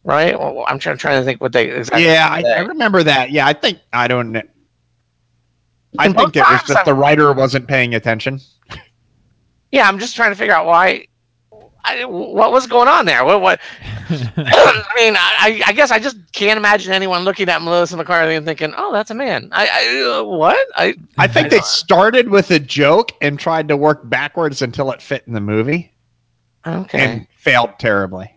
right? 0.07 0.39
Well, 0.39 0.65
I'm 0.67 0.79
trying 0.79 0.97
trying 0.97 1.21
to 1.21 1.25
think 1.25 1.39
what 1.41 1.51
they 1.53 1.69
exactly. 1.69 2.05
yeah, 2.05 2.27
I. 2.31 2.41
I 2.41 2.59
remember 2.61 3.03
that. 3.03 3.29
Yeah, 3.31 3.45
I 3.45 3.53
think 3.53 3.79
I 3.93 4.07
don't. 4.07 4.33
kn- 4.33 4.49
I 5.99 6.05
And 6.05 6.15
think 6.17 6.35
it 6.35 6.39
was 6.39 6.47
times 6.47 6.63
just 6.67 6.79
I- 6.79 6.83
the 6.83 6.93
writer 6.93 7.31
wasn't 7.33 7.67
paying 7.67 7.93
attention. 7.93 8.39
yeah, 9.71 9.87
I'm 9.87 9.99
just 9.99 10.15
trying 10.15 10.31
to 10.31 10.35
figure 10.35 10.55
out 10.55 10.65
why. 10.65 11.07
I, 11.89 12.03
what 12.03 12.51
was 12.51 12.67
going 12.67 12.89
on 12.89 13.05
there? 13.05 13.23
What? 13.23 13.41
What? 13.41 13.61
I 14.09 14.91
mean, 14.97 15.15
I, 15.17 15.61
I 15.67 15.71
guess 15.71 15.89
I 15.89 15.99
just 15.99 16.17
can't 16.33 16.57
imagine 16.57 16.91
anyone 16.91 17.23
looking 17.23 17.47
at 17.47 17.61
Melissa 17.61 17.95
McCarthy 17.95 18.35
and 18.35 18.45
thinking, 18.45 18.73
"Oh, 18.75 18.91
that's 18.91 19.09
a 19.09 19.13
man." 19.15 19.47
I, 19.53 19.67
I 19.71 20.19
uh, 20.19 20.23
what? 20.23 20.67
I 20.75 20.95
I 21.17 21.27
think 21.27 21.45
I 21.47 21.49
they 21.49 21.59
started 21.59 22.29
with 22.29 22.51
a 22.51 22.59
joke 22.59 23.13
and 23.21 23.39
tried 23.39 23.69
to 23.69 23.77
work 23.77 24.09
backwards 24.09 24.61
until 24.61 24.91
it 24.91 25.01
fit 25.01 25.23
in 25.27 25.33
the 25.33 25.39
movie 25.41 25.93
okay. 26.65 26.99
and 26.99 27.27
failed 27.37 27.79
terribly. 27.79 28.33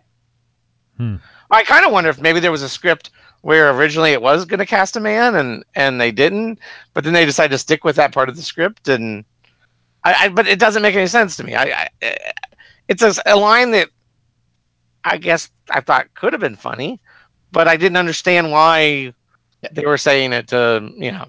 I 1.51 1.65
kind 1.65 1.85
of 1.85 1.93
wonder 1.93 2.11
if 2.11 2.21
maybe 2.21 2.41
there 2.41 2.53
was 2.53 2.63
a 2.63 2.69
script 2.69 3.11
where 3.43 3.71
originally 3.71 4.13
it 4.13 4.23
was 4.23 4.45
going 4.45 4.59
to 4.59 4.67
cast 4.67 4.97
a 4.97 5.01
man 5.01 5.35
and 5.35 5.65
and 5.75 6.01
they 6.01 6.13
didn't, 6.13 6.59
but 6.95 7.05
then 7.05 7.13
they 7.13 7.25
decided 7.25 7.51
to 7.51 7.59
stick 7.59 7.85
with 7.85 7.97
that 7.97 8.13
part 8.13 8.29
of 8.29 8.37
the 8.37 8.43
script 8.43 8.89
and 8.89 9.25
I, 10.05 10.15
I 10.27 10.29
but 10.29 10.47
it 10.47 10.59
doesn't 10.59 10.83
make 10.83 10.95
any 10.95 11.07
sense 11.07 11.37
to 11.37 11.45
me. 11.45 11.55
I, 11.55 11.65
I 11.65 11.89
eh, 12.03 12.33
it's 12.89 13.03
a, 13.03 13.15
a 13.27 13.37
line 13.37 13.71
that 13.73 13.89
I 15.05 15.17
guess 15.17 15.51
I 15.71 15.81
thought 15.81 16.13
could 16.15 16.33
have 16.33 16.41
been 16.41 16.57
funny, 16.57 17.01
but 17.53 17.69
I 17.69 17.77
didn't 17.77 17.97
understand 17.97 18.51
why 18.53 19.15
they 19.73 19.87
were 19.87 19.99
saying 19.99 20.33
it 20.33 20.49
to 20.49 20.91
you 20.97 21.13
know. 21.13 21.27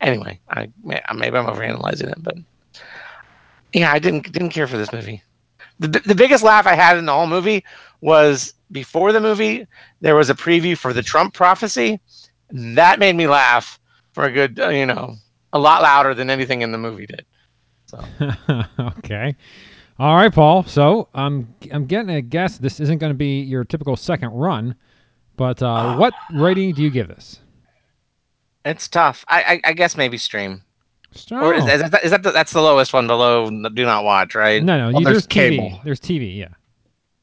Anyway, 0.00 0.38
I 0.50 0.68
maybe 0.84 1.36
I'm 1.36 1.46
overanalyzing 1.46 2.12
it, 2.12 2.22
but 2.22 2.36
yeah, 3.72 3.92
I 3.92 3.98
didn't 3.98 4.30
didn't 4.32 4.50
care 4.50 4.66
for 4.66 4.76
this 4.76 4.92
movie. 4.92 5.22
The, 5.78 5.88
the 5.88 6.14
biggest 6.14 6.42
laugh 6.42 6.66
I 6.66 6.74
had 6.74 6.96
in 6.96 7.06
the 7.06 7.12
whole 7.12 7.26
movie 7.26 7.64
was 8.00 8.54
before 8.70 9.12
the 9.12 9.20
movie 9.20 9.66
there 10.00 10.16
was 10.16 10.30
a 10.30 10.34
preview 10.34 10.76
for 10.76 10.92
the 10.92 11.02
Trump 11.02 11.34
prophecy. 11.34 12.00
That 12.50 12.98
made 12.98 13.16
me 13.16 13.26
laugh 13.26 13.78
for 14.12 14.24
a 14.24 14.32
good, 14.32 14.58
uh, 14.58 14.68
you 14.70 14.86
know, 14.86 15.16
a 15.52 15.58
lot 15.58 15.82
louder 15.82 16.14
than 16.14 16.30
anything 16.30 16.62
in 16.62 16.72
the 16.72 16.78
movie 16.78 17.06
did. 17.06 17.24
So 17.86 18.04
okay. 18.98 19.36
All 19.98 20.14
right, 20.14 20.32
Paul. 20.32 20.64
So 20.64 21.08
I'm 21.14 21.54
I'm 21.72 21.86
getting 21.86 22.10
a 22.10 22.22
guess. 22.22 22.58
This 22.58 22.80
isn't 22.80 22.98
going 22.98 23.10
to 23.10 23.18
be 23.18 23.40
your 23.40 23.64
typical 23.64 23.96
second 23.96 24.30
run, 24.30 24.74
but 25.36 25.62
uh, 25.62 25.96
what 25.96 26.14
rating 26.32 26.74
do 26.74 26.82
you 26.82 26.90
give 26.90 27.08
this? 27.08 27.40
it's 28.64 28.88
tough. 28.88 29.24
I 29.28 29.42
I, 29.64 29.70
I 29.70 29.72
guess 29.72 29.96
maybe 29.96 30.18
stream. 30.18 30.62
Or 31.32 31.54
is, 31.54 31.64
Oh. 31.64 31.68
is 31.68 31.90
that, 31.90 32.04
is 32.04 32.10
that 32.10 32.22
the, 32.22 32.30
that's 32.30 32.52
the 32.52 32.60
lowest 32.60 32.92
one 32.92 33.06
below 33.06 33.48
do 33.50 33.84
not 33.84 34.04
watch, 34.04 34.34
right? 34.34 34.62
no, 34.62 34.76
no. 34.78 34.92
Well, 34.92 35.00
you, 35.00 35.04
there's 35.06 35.26
there's, 35.26 35.26
TV. 35.26 35.56
cable. 35.56 35.80
There's 35.84 36.00
TV. 36.00 36.36
Yeah. 36.36 36.48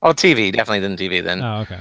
Oh, 0.01 0.11
TV 0.11 0.51
definitely 0.51 0.79
than 0.81 0.97
TV 0.97 1.23
then. 1.23 1.41
Oh, 1.43 1.57
okay. 1.61 1.79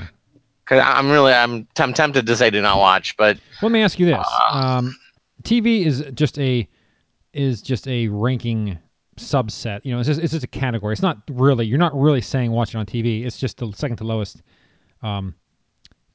Because 0.64 0.82
I'm 0.84 1.10
really 1.10 1.32
I'm, 1.32 1.66
I'm 1.78 1.92
tempted 1.92 2.26
to 2.26 2.36
say 2.36 2.50
do 2.50 2.62
not 2.62 2.78
watch, 2.78 3.16
but 3.16 3.38
Let 3.62 3.72
me 3.72 3.82
ask 3.82 3.98
you 3.98 4.06
this: 4.06 4.16
Ah. 4.26 4.78
um, 4.78 4.96
TV 5.42 5.84
is 5.84 6.04
just 6.14 6.38
a 6.38 6.66
is 7.32 7.60
just 7.60 7.86
a 7.88 8.08
ranking 8.08 8.78
subset. 9.16 9.80
You 9.84 9.92
know, 9.92 9.98
it's 10.00 10.06
just 10.08 10.20
it's 10.20 10.32
just 10.32 10.44
a 10.44 10.48
category. 10.48 10.92
It's 10.92 11.02
not 11.02 11.18
really 11.30 11.66
you're 11.66 11.78
not 11.78 11.94
really 11.98 12.20
saying 12.20 12.50
watch 12.50 12.74
it 12.74 12.78
on 12.78 12.86
TV. 12.86 13.26
It's 13.26 13.38
just 13.38 13.58
the 13.58 13.72
second 13.72 13.96
to 13.98 14.04
lowest 14.04 14.42
um, 15.02 15.34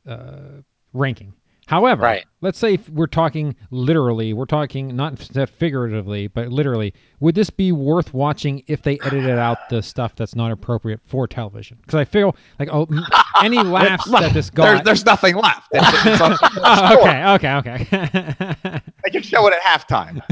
uh, 0.07 0.61
ranking. 0.93 1.33
However, 1.69 2.01
Right. 2.01 2.25
let's 2.41 2.57
say 2.57 2.73
if 2.73 2.89
we're 2.89 3.05
talking 3.05 3.55
literally, 3.69 4.33
we're 4.33 4.45
talking 4.45 4.95
not 4.95 5.19
figuratively, 5.19 6.25
but 6.25 6.47
literally. 6.51 6.95
Would 7.19 7.35
this 7.35 7.51
be 7.51 7.71
worth 7.71 8.11
watching 8.11 8.63
if 8.65 8.81
they 8.81 8.97
edited 9.01 9.37
out 9.37 9.69
the 9.69 9.83
stuff 9.83 10.15
that's 10.15 10.33
not 10.35 10.51
appropriate 10.51 10.99
for 11.05 11.27
television? 11.27 11.77
Because 11.81 11.93
I 11.93 12.05
feel 12.05 12.35
like 12.57 12.69
oh, 12.71 12.87
any 13.43 13.61
laughs 13.61 14.09
that 14.09 14.33
this 14.33 14.49
There's, 14.49 14.77
got. 14.77 14.83
there's 14.83 15.05
nothing 15.05 15.35
left. 15.35 15.67
It's, 15.71 15.87
it's 16.05 16.21
Oh, 16.63 16.97
okay, 17.01 17.23
okay, 17.33 17.53
okay. 17.83 18.81
They 19.03 19.11
can 19.11 19.21
show 19.21 19.45
it 19.47 19.53
at 19.53 19.61
halftime. 19.61 20.23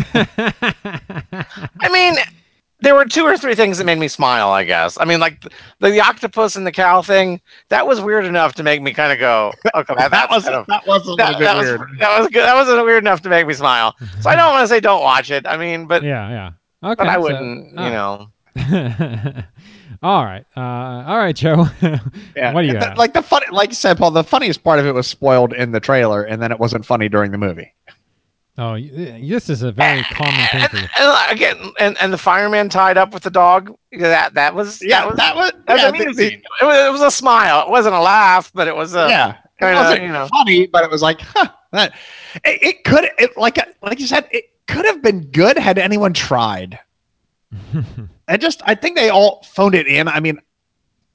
I 1.81 1.89
mean, 1.89 2.15
there 2.81 2.93
were 2.93 3.05
two 3.05 3.23
or 3.23 3.37
three 3.37 3.55
things 3.55 3.77
that 3.79 3.85
made 3.85 3.97
me 3.97 4.07
smile. 4.07 4.49
I 4.51 4.63
guess. 4.63 4.97
I 4.99 5.05
mean, 5.05 5.19
like 5.19 5.41
the, 5.79 5.89
the 5.89 5.99
octopus 6.01 6.55
and 6.55 6.65
the 6.65 6.71
cow 6.71 7.01
thing. 7.01 7.41
That 7.69 7.87
was 7.87 7.99
weird 8.01 8.25
enough 8.25 8.53
to 8.55 8.63
make 8.63 8.81
me 8.81 8.93
kind 8.93 9.11
of 9.11 9.19
go, 9.19 9.51
okay, 9.75 9.93
that, 9.97 10.11
that 10.11 10.29
was 10.29 10.43
kind 10.43 10.55
of, 10.55 10.67
that 10.67 10.85
was 10.85 11.03
a 11.05 11.11
little 11.11 11.17
that, 11.17 11.37
bit 11.39 11.45
that 11.45 11.57
was 11.57 11.65
weird. 11.67 11.81
that 11.99 12.19
was 12.19 12.27
good. 12.29 12.43
That 12.43 12.55
wasn't 12.55 12.85
weird 12.85 13.03
enough 13.03 13.21
to 13.21 13.29
make 13.29 13.47
me 13.47 13.53
smile. 13.53 13.95
So 14.21 14.29
I 14.29 14.35
don't 14.35 14.51
want 14.51 14.63
to 14.63 14.67
say 14.67 14.79
don't 14.79 15.01
watch 15.01 15.31
it. 15.31 15.45
I 15.47 15.57
mean, 15.57 15.87
but 15.87 16.03
yeah, 16.03 16.29
yeah. 16.29 16.89
Okay. 16.91 16.95
but 17.03 17.07
I 17.07 17.15
so- 17.15 17.21
wouldn't. 17.21 17.77
all 17.77 17.85
you 17.85 17.91
know. 17.91 18.27
all 20.03 20.23
right. 20.25 20.45
Uh, 20.55 20.59
all 20.59 21.17
right, 21.17 21.35
Joe. 21.35 21.65
Yeah. 21.81 22.53
what 22.53 22.61
do 22.61 22.67
you 22.67 22.73
And 22.73 22.81
the- 22.81 22.93
like 22.97 23.13
the 23.13 23.21
funny, 23.21 23.45
like 23.51 23.69
you 23.69 23.75
said, 23.75 23.97
Paul? 23.97 24.11
The 24.11 24.23
funniest 24.23 24.63
part 24.63 24.79
of 24.79 24.85
it 24.85 24.93
was 24.93 25.07
spoiled 25.07 25.53
in 25.53 25.71
the 25.71 25.79
trailer, 25.79 26.23
and 26.23 26.41
then 26.41 26.51
it 26.51 26.59
wasn't 26.59 26.85
funny 26.85 27.09
during 27.09 27.31
the 27.31 27.37
movie. 27.37 27.73
Oh, 28.57 28.73
eh, 28.73 29.19
this 29.27 29.49
is 29.49 29.61
a 29.61 29.71
very 29.71 30.03
common 30.11 30.45
thing 30.47 30.61
And, 30.63 30.73
and 30.73 30.89
uh, 30.97 31.25
again, 31.29 31.57
and, 31.79 31.97
and 32.01 32.11
the 32.11 32.17
fireman 32.17 32.69
tied 32.69 32.97
up 32.97 33.13
with 33.13 33.23
the 33.23 33.29
dog. 33.29 33.75
That 33.91 34.33
that 34.35 34.53
was 34.55 34.81
Yeah, 34.81 35.01
that 35.01 35.07
was 35.07 35.17
that 35.17 35.35
was 35.35 35.51
that 35.67 35.73
was 35.73 35.81
yeah, 35.83 35.91
the- 35.91 36.01
amusing. 36.03 36.41
It 36.61 36.65
was, 36.65 36.77
it 36.77 36.91
was 36.91 37.01
a 37.01 37.11
smile. 37.11 37.65
It 37.65 37.69
wasn't 37.69 37.95
a 37.95 38.01
laugh, 38.01 38.51
but 38.53 38.67
it 38.67 38.75
was 38.75 38.95
a 38.95 39.07
yeah. 39.09 39.37
It 39.59 39.65
I 39.65 39.73
know, 39.73 39.79
wasn't 39.81 40.01
you 40.03 40.09
know. 40.09 40.27
funny, 40.27 40.67
but 40.67 40.83
it 40.83 40.91
was 40.91 41.01
like, 41.01 41.19
huh, 41.21 41.47
that 41.71 41.93
it, 42.45 42.61
it 42.63 42.83
could 42.83 43.09
it 43.17 43.35
like 43.37 43.57
uh, 43.57 43.65
like 43.81 43.99
you 43.99 44.05
said, 44.07 44.27
it 44.31 44.45
could 44.67 44.85
have 44.85 45.01
been 45.01 45.21
good 45.31 45.57
had 45.57 45.77
anyone 45.79 46.13
tried. 46.13 46.77
I 48.27 48.37
just 48.37 48.61
I 48.65 48.75
think 48.75 48.95
they 48.97 49.09
all 49.09 49.41
phoned 49.43 49.73
it 49.73 49.87
in. 49.87 50.07
I 50.07 50.19
mean, 50.19 50.39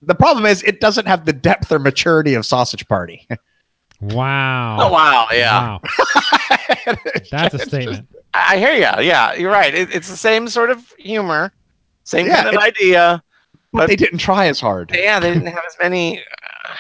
the 0.01 0.15
problem 0.15 0.47
is 0.47 0.63
it 0.65 0.81
doesn't 0.81 1.07
have 1.07 1.25
the 1.25 1.33
depth 1.33 1.71
or 1.71 1.79
maturity 1.79 2.35
of 2.35 2.45
Sausage 2.47 2.87
Party. 2.89 3.29
Wow. 4.03 4.79
Oh 4.81 4.93
wow, 4.93 5.29
yeah. 5.33 5.79
Wow. 5.79 5.81
That's 7.31 7.55
a 7.55 7.59
statement. 7.61 8.09
I 8.35 8.55
I 8.55 8.59
hear 8.59 8.73
you. 8.73 9.05
Yeah, 9.07 9.35
you're 9.35 9.51
right. 9.53 9.75
It, 9.75 9.95
it's 9.95 10.09
the 10.11 10.17
same 10.17 10.49
sort 10.49 10.71
of 10.71 10.93
humor, 10.99 11.53
same 12.05 12.27
Yeah, 12.27 12.43
kind 12.43 12.49
of 12.49 12.55
it- 12.55 12.61
idea. 12.61 13.23
But 13.75 13.87
they 13.87 13.97
didn't 13.97 14.19
try 14.19 14.49
as 14.49 14.61
hard. 14.61 14.91
Yeah, 14.95 15.19
they 15.19 15.33
didn't 15.33 15.47
have 15.47 15.63
as 15.67 15.77
many. 15.81 16.19
Uh, 16.19 16.75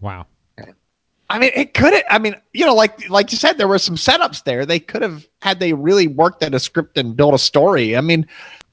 wow. 0.00 0.26
I 1.28 1.38
mean, 1.38 1.52
it 1.54 1.74
could 1.74 1.92
have. 1.92 2.02
I 2.10 2.18
mean, 2.18 2.34
you 2.54 2.64
know, 2.66 2.74
like 2.74 3.08
like 3.08 3.30
you 3.30 3.38
said, 3.38 3.56
there 3.58 3.68
were 3.68 3.78
some 3.78 3.94
setups 3.96 4.42
there. 4.44 4.66
They 4.66 4.80
could 4.80 5.02
have 5.02 5.28
had 5.42 5.60
they 5.60 5.72
really 5.74 6.08
worked 6.08 6.42
at 6.42 6.54
a 6.54 6.58
script 6.60 6.96
and 6.98 7.14
built 7.16 7.34
a 7.34 7.38
story. 7.38 7.96
I 7.96 8.00
mean, 8.00 8.26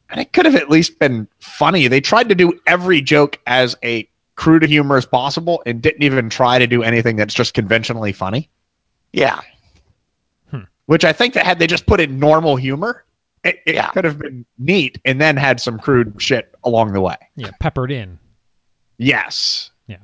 and 0.10 0.20
it 0.22 0.34
could 0.34 0.46
have 0.46 0.56
at 0.56 0.70
least 0.70 0.98
been 1.00 1.28
funny. 1.40 1.88
They 1.88 2.02
tried 2.02 2.30
to 2.30 2.36
do 2.36 2.60
every 2.66 3.00
joke 3.02 3.40
as 3.46 3.76
a 3.84 4.10
crude 4.38 4.64
humor 4.64 4.96
as 4.96 5.06
possible, 5.06 5.62
and 5.66 5.82
didn't 5.82 6.04
even 6.04 6.30
try 6.30 6.58
to 6.58 6.66
do 6.68 6.82
anything 6.84 7.18
that's 7.18 7.34
just 7.34 7.54
conventionally 7.54 8.14
funny. 8.14 8.50
Yeah, 9.12 9.42
hmm. 10.50 10.62
Which 10.86 11.04
I 11.04 11.12
think 11.12 11.34
that 11.34 11.46
had 11.46 11.60
they 11.60 11.68
just 11.68 11.86
put 11.86 12.00
in 12.00 12.18
normal 12.20 12.56
humor, 12.56 13.04
it, 13.44 13.60
it 13.66 13.76
Yeah. 13.76 13.90
could 13.90 14.06
have 14.06 14.18
been 14.20 14.46
neat, 14.58 15.00
and 15.04 15.20
then 15.20 15.36
had 15.38 15.60
some 15.60 15.78
crude 15.80 16.14
shit 16.22 16.56
along 16.64 16.94
the 16.94 17.02
way. 17.02 17.18
Yeah, 17.36 17.52
peppered 17.60 17.92
in. 17.92 18.18
Yes. 18.98 19.72
Yeah. 19.88 19.98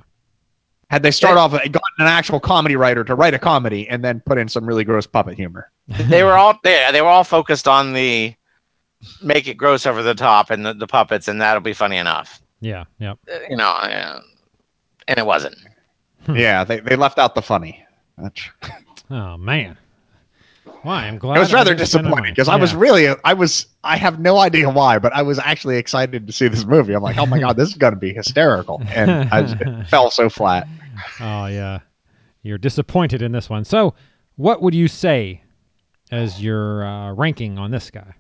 Had 0.90 1.02
they 1.04 1.12
start 1.12 1.38
off 1.38 1.52
gotten 1.52 1.72
an 2.00 2.08
actual 2.08 2.40
comedy 2.40 2.76
writer 2.76 3.04
to 3.04 3.16
write 3.16 3.34
a 3.34 3.40
comedy 3.40 3.88
and 3.90 4.04
then 4.04 4.20
put 4.20 4.38
in 4.38 4.48
some 4.48 4.66
really 4.66 4.84
gross 4.84 5.08
puppet 5.08 5.36
humor. 5.36 5.72
they 5.88 6.24
were 6.24 6.34
all 6.34 6.60
yeah, 6.64 6.92
they 6.92 7.02
were 7.02 7.08
all 7.08 7.24
focused 7.24 7.68
on 7.68 7.94
the 7.94 8.36
make 9.22 9.48
it 9.48 9.56
gross 9.56 9.86
over 9.86 10.02
the 10.04 10.16
top 10.16 10.50
and 10.52 10.66
the, 10.66 10.74
the 10.74 10.88
puppets, 10.88 11.28
and 11.28 11.42
that'll 11.42 11.62
be 11.62 11.74
funny 11.74 11.98
enough. 11.98 12.40
Yeah. 12.64 12.86
Yep. 13.00 13.20
Uh, 13.32 13.40
You 13.50 13.58
know, 13.58 13.68
uh, 13.70 14.22
and 15.08 15.18
it 15.20 15.26
wasn't. 15.26 15.56
yeah, 16.34 16.64
they, 16.64 16.80
they 16.80 16.96
left 16.96 17.20
out 17.20 17.36
the 17.36 17.42
funny. 17.42 17.86
That's, 18.18 18.42
Oh 19.12 19.38
man. 19.38 19.78
Why? 20.84 21.08
I'm 21.08 21.18
glad. 21.18 21.38
I 21.38 21.40
was 21.40 21.54
rather 21.54 21.72
didn't 21.76 21.88
spend 21.88 22.04
disappointed 22.06 22.22
money. 22.22 22.32
because 22.32 22.48
I 22.48 22.56
was 22.56 22.74
really 22.74 23.08
I 23.26 23.34
was 23.34 23.68
I 23.84 23.98
have 23.98 24.20
no 24.20 24.38
idea 24.40 24.70
why, 24.70 24.98
but 24.98 25.14
I 25.14 25.22
was 25.22 25.38
actually 25.40 25.78
excited 25.78 26.26
to 26.26 26.34
see 26.34 26.48
this 26.48 26.66
movie. 26.66 26.94
I'm 26.94 27.04
like, 27.04 27.18
oh 27.18 27.26
my 27.26 27.40
god, 27.40 27.58
this 27.58 27.70
is 27.70 27.76
going 27.76 27.94
to 27.94 28.00
be 28.00 28.14
hysterical, 28.14 28.82
and 28.88 29.12
I 29.32 29.42
just, 29.44 29.62
it 29.62 29.88
fell 29.90 30.10
so 30.10 30.30
flat. 30.30 30.68
Oh 31.20 31.46
yeah. 31.48 31.80
You're 32.44 32.58
disappointed 32.58 33.22
in 33.22 33.32
this 33.34 33.50
one. 33.50 33.64
So, 33.66 33.94
what 34.36 34.62
would 34.62 34.74
you 34.74 34.88
say 34.88 35.42
as 36.12 36.42
your 36.42 36.86
uh, 36.86 37.14
ranking 37.14 37.58
on 37.58 37.72
this 37.72 37.90
guy? 37.92 38.14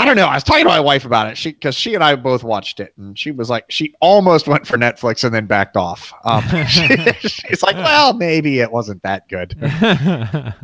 I 0.00 0.04
don't 0.04 0.14
know. 0.14 0.26
I 0.26 0.34
was 0.34 0.44
talking 0.44 0.62
to 0.62 0.68
my 0.68 0.78
wife 0.78 1.04
about 1.04 1.26
it. 1.26 1.36
She 1.36 1.50
because 1.50 1.74
she 1.74 1.94
and 1.96 2.04
I 2.04 2.14
both 2.14 2.44
watched 2.44 2.78
it, 2.78 2.94
and 2.98 3.18
she 3.18 3.32
was 3.32 3.50
like, 3.50 3.64
she 3.68 3.96
almost 4.00 4.46
went 4.46 4.64
for 4.64 4.78
Netflix 4.78 5.24
and 5.24 5.34
then 5.34 5.46
backed 5.46 5.76
off. 5.76 6.12
Um, 6.24 6.42
she- 6.68 7.28
she's 7.28 7.62
like, 7.64 7.74
well, 7.74 8.12
maybe 8.14 8.60
it 8.60 8.70
wasn't 8.70 9.02
that 9.02 9.28
good. 9.28 9.56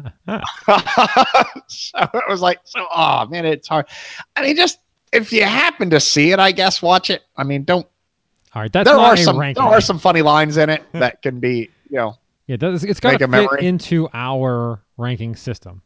so 1.67 1.99
it 2.15 2.25
was 2.29 2.41
like, 2.41 2.61
so 2.65 2.87
oh 2.95 3.27
man, 3.27 3.45
it's 3.45 3.67
hard. 3.69 3.87
I 4.37 4.43
mean, 4.43 4.55
just 4.57 4.79
if 5.13 5.33
you 5.33 5.43
happen 5.45 5.91
to 5.91 5.99
see 6.01 6.31
it, 6.33 6.39
I 6.39 6.53
guess 6.53 6.81
watch 6.81 7.11
it. 7.11 7.23
I 7.37 7.45
mean, 7.45 7.65
don't. 7.65 7.87
All 8.55 8.63
right, 8.63 8.73
that's 8.73 8.89
there 8.89 8.97
are 8.99 9.17
some 9.17 9.37
there 9.39 9.59
are 9.59 9.81
some 9.81 9.99
funny 9.99 10.23
lines 10.23 10.57
in 10.59 10.71
it 10.71 10.85
that 10.93 11.23
can 11.23 11.41
be 11.41 11.71
you 11.91 11.97
know 11.97 12.17
Yeah, 12.47 12.57
it's 12.61 13.01
got 13.01 13.13
Make 13.13 13.19
to 13.19 13.25
a 13.25 13.27
fit 13.27 13.31
memory. 13.31 13.67
into 13.67 14.09
our 14.15 14.81
ranking 14.97 15.35
system. 15.35 15.83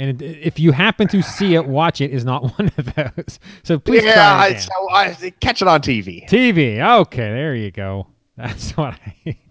And 0.00 0.22
if 0.22 0.58
you 0.58 0.72
happen 0.72 1.08
to 1.08 1.22
see 1.22 1.56
it, 1.56 1.66
watch 1.66 2.00
it 2.00 2.10
is 2.10 2.24
not 2.24 2.42
one 2.58 2.72
of 2.78 2.94
those. 2.94 3.38
So 3.62 3.78
please 3.78 4.02
yeah. 4.02 4.56
so 4.56 4.70
I 4.90 5.14
catch 5.40 5.60
it 5.60 5.68
on 5.68 5.82
TV. 5.82 6.26
TV. 6.26 6.80
Okay, 7.00 7.18
there 7.18 7.54
you 7.54 7.70
go. 7.70 8.06
That's 8.36 8.76
what 8.76 8.94
I. 8.94 9.36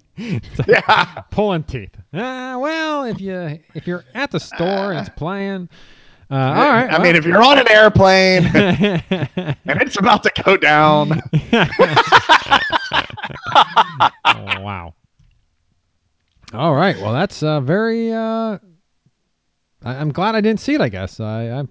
Yeah. 0.67 1.05
Pulling 1.31 1.63
teeth. 1.63 1.95
Uh, 2.13 2.57
well, 2.59 3.05
if 3.05 3.21
you 3.21 3.57
if 3.73 3.87
you're 3.87 4.03
at 4.13 4.31
the 4.31 4.39
store 4.41 4.91
and 4.91 4.99
it's 4.99 5.07
playing, 5.07 5.69
uh, 6.29 6.35
all 6.35 6.67
right. 6.67 6.91
I 6.91 7.01
mean, 7.01 7.15
if 7.15 7.25
you're 7.25 7.41
on 7.41 7.57
an 7.57 7.71
airplane 7.71 8.45
and 8.53 9.55
it's 9.65 9.97
about 9.97 10.23
to 10.23 10.43
go 10.43 10.57
down, 10.57 11.21
oh, 14.25 14.59
wow. 14.59 14.93
All 16.51 16.75
right. 16.75 16.97
Well, 16.97 17.13
that's 17.13 17.41
uh, 17.41 17.61
very. 17.61 18.11
Uh, 18.11 18.57
I, 19.89 19.99
I'm 19.99 20.11
glad 20.11 20.35
I 20.35 20.41
didn't 20.41 20.59
see 20.59 20.73
it. 20.75 20.81
I 20.81 20.89
guess 20.89 21.19
I. 21.19 21.49
I 21.59 21.63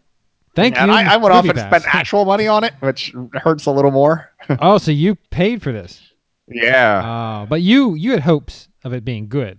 thank 0.54 0.76
and 0.76 0.90
you. 0.90 0.96
I, 0.96 1.14
I 1.14 1.16
went 1.16 1.35
off 1.35 1.44
and 1.44 1.54
Pass. 1.54 1.68
spent 1.83 1.94
actual 1.94 2.24
money 2.24 2.46
on 2.46 2.64
it, 2.64 2.74
which 2.81 3.14
hurts 3.35 3.66
a 3.66 3.70
little 3.70 3.90
more. 3.90 4.31
oh, 4.61 4.78
so 4.78 4.90
you 4.90 5.14
paid 5.31 5.62
for 5.62 5.72
this? 5.72 6.00
yeah. 6.48 7.42
Oh, 7.42 7.46
but 7.46 7.61
you 7.62 7.94
you 7.94 8.11
had 8.12 8.20
hopes 8.20 8.68
of 8.85 8.92
it 8.92 9.04
being 9.04 9.28
good. 9.28 9.59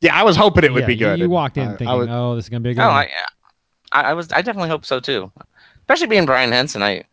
Yeah, 0.00 0.14
I 0.18 0.22
was 0.22 0.36
hoping 0.36 0.64
it 0.64 0.72
would 0.72 0.80
Yeah, 0.82 0.86
be 0.86 0.96
good. 0.96 1.18
You, 1.18 1.24
and 1.24 1.32
walked 1.32 1.56
in 1.56 1.68
I- 1.68 1.74
I 1.74 1.76
thinking, 1.76 1.98
was- 1.98 2.08
"Oh, 2.10 2.34
this 2.36 2.44
is 2.44 2.48
gonna 2.48 2.60
be 2.60 2.70
a 2.70 2.74
good." 2.74 2.82
Oh, 2.82 2.88
one. 2.88 2.96
I, 2.96 3.10
I, 3.92 4.02
I 4.10 4.14
was. 4.14 4.30
I 4.32 4.42
definitely 4.42 4.68
hope 4.70 4.84
so 4.84 5.00
too. 5.00 5.30
Especially 5.80 6.06
being 6.08 6.26
Brian 6.26 6.52
Henson. 6.52 6.82
I, 6.82 7.04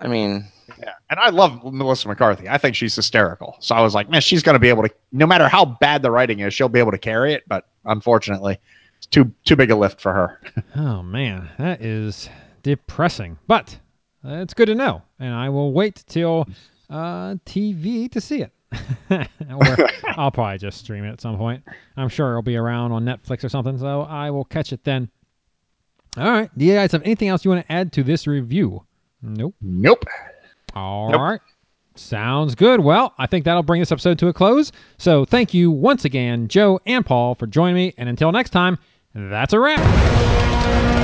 I 0.00 0.06
mean, 0.08 0.44
yeah. 0.78 0.92
And 1.08 1.18
I 1.18 1.30
love 1.30 1.64
Melissa 1.72 2.08
McCarthy. 2.08 2.48
I 2.48 2.58
think 2.58 2.76
she's 2.76 2.94
hysterical. 2.94 3.56
So 3.60 3.74
I 3.74 3.80
was 3.80 3.94
like, 3.94 4.10
man, 4.10 4.20
she's 4.20 4.42
going 4.42 4.54
to 4.54 4.58
be 4.58 4.68
able 4.68 4.82
to, 4.82 4.90
no 5.12 5.26
matter 5.26 5.48
how 5.48 5.64
bad 5.64 6.02
the 6.02 6.10
writing 6.10 6.40
is, 6.40 6.52
she'll 6.52 6.68
be 6.68 6.78
able 6.78 6.90
to 6.90 6.98
carry 6.98 7.32
it. 7.32 7.44
But 7.48 7.66
unfortunately, 7.86 8.58
it's 9.06 9.14
too 9.14 9.32
too 9.44 9.56
big 9.56 9.70
a 9.70 9.76
lift 9.76 10.00
for 10.00 10.12
her. 10.12 10.40
Oh 10.76 11.02
man, 11.02 11.48
that 11.58 11.80
is 11.82 12.28
depressing. 12.62 13.38
But 13.46 13.78
uh, 14.24 14.36
it's 14.42 14.52
good 14.54 14.66
to 14.66 14.74
know, 14.74 15.02
and 15.18 15.32
I 15.34 15.48
will 15.48 15.72
wait 15.72 16.04
till 16.06 16.46
uh, 16.90 17.34
TV 17.46 18.10
to 18.12 18.20
see 18.20 18.42
it. 18.42 18.52
or 19.10 19.88
I'll 20.16 20.30
probably 20.30 20.58
just 20.58 20.78
stream 20.78 21.04
it 21.04 21.10
at 21.12 21.20
some 21.20 21.36
point. 21.38 21.62
I'm 21.96 22.08
sure 22.08 22.30
it'll 22.30 22.42
be 22.42 22.56
around 22.56 22.92
on 22.92 23.04
Netflix 23.04 23.44
or 23.44 23.48
something, 23.48 23.78
so 23.78 24.02
I 24.02 24.30
will 24.30 24.44
catch 24.44 24.72
it 24.72 24.82
then. 24.84 25.08
All 26.18 26.30
right. 26.30 26.50
Do 26.58 26.64
you 26.64 26.74
guys 26.74 26.92
have 26.92 27.02
anything 27.02 27.28
else 27.28 27.44
you 27.44 27.50
want 27.50 27.66
to 27.66 27.72
add 27.72 27.92
to 27.94 28.02
this 28.02 28.26
review? 28.26 28.84
Nope. 29.22 29.54
Nope. 29.60 30.04
All 30.74 31.10
Nope. 31.10 31.20
right. 31.20 31.40
Sounds 31.94 32.54
good. 32.54 32.80
Well, 32.80 33.14
I 33.18 33.26
think 33.26 33.44
that'll 33.44 33.62
bring 33.62 33.80
this 33.80 33.92
episode 33.92 34.18
to 34.18 34.28
a 34.28 34.32
close. 34.32 34.72
So 34.98 35.24
thank 35.24 35.54
you 35.54 35.70
once 35.70 36.04
again, 36.04 36.48
Joe 36.48 36.80
and 36.86 37.04
Paul, 37.06 37.34
for 37.34 37.46
joining 37.46 37.74
me. 37.76 37.94
And 37.96 38.08
until 38.08 38.32
next 38.32 38.50
time, 38.50 38.78
that's 39.16 39.54
a 39.54 39.60
wrap. 39.60 40.95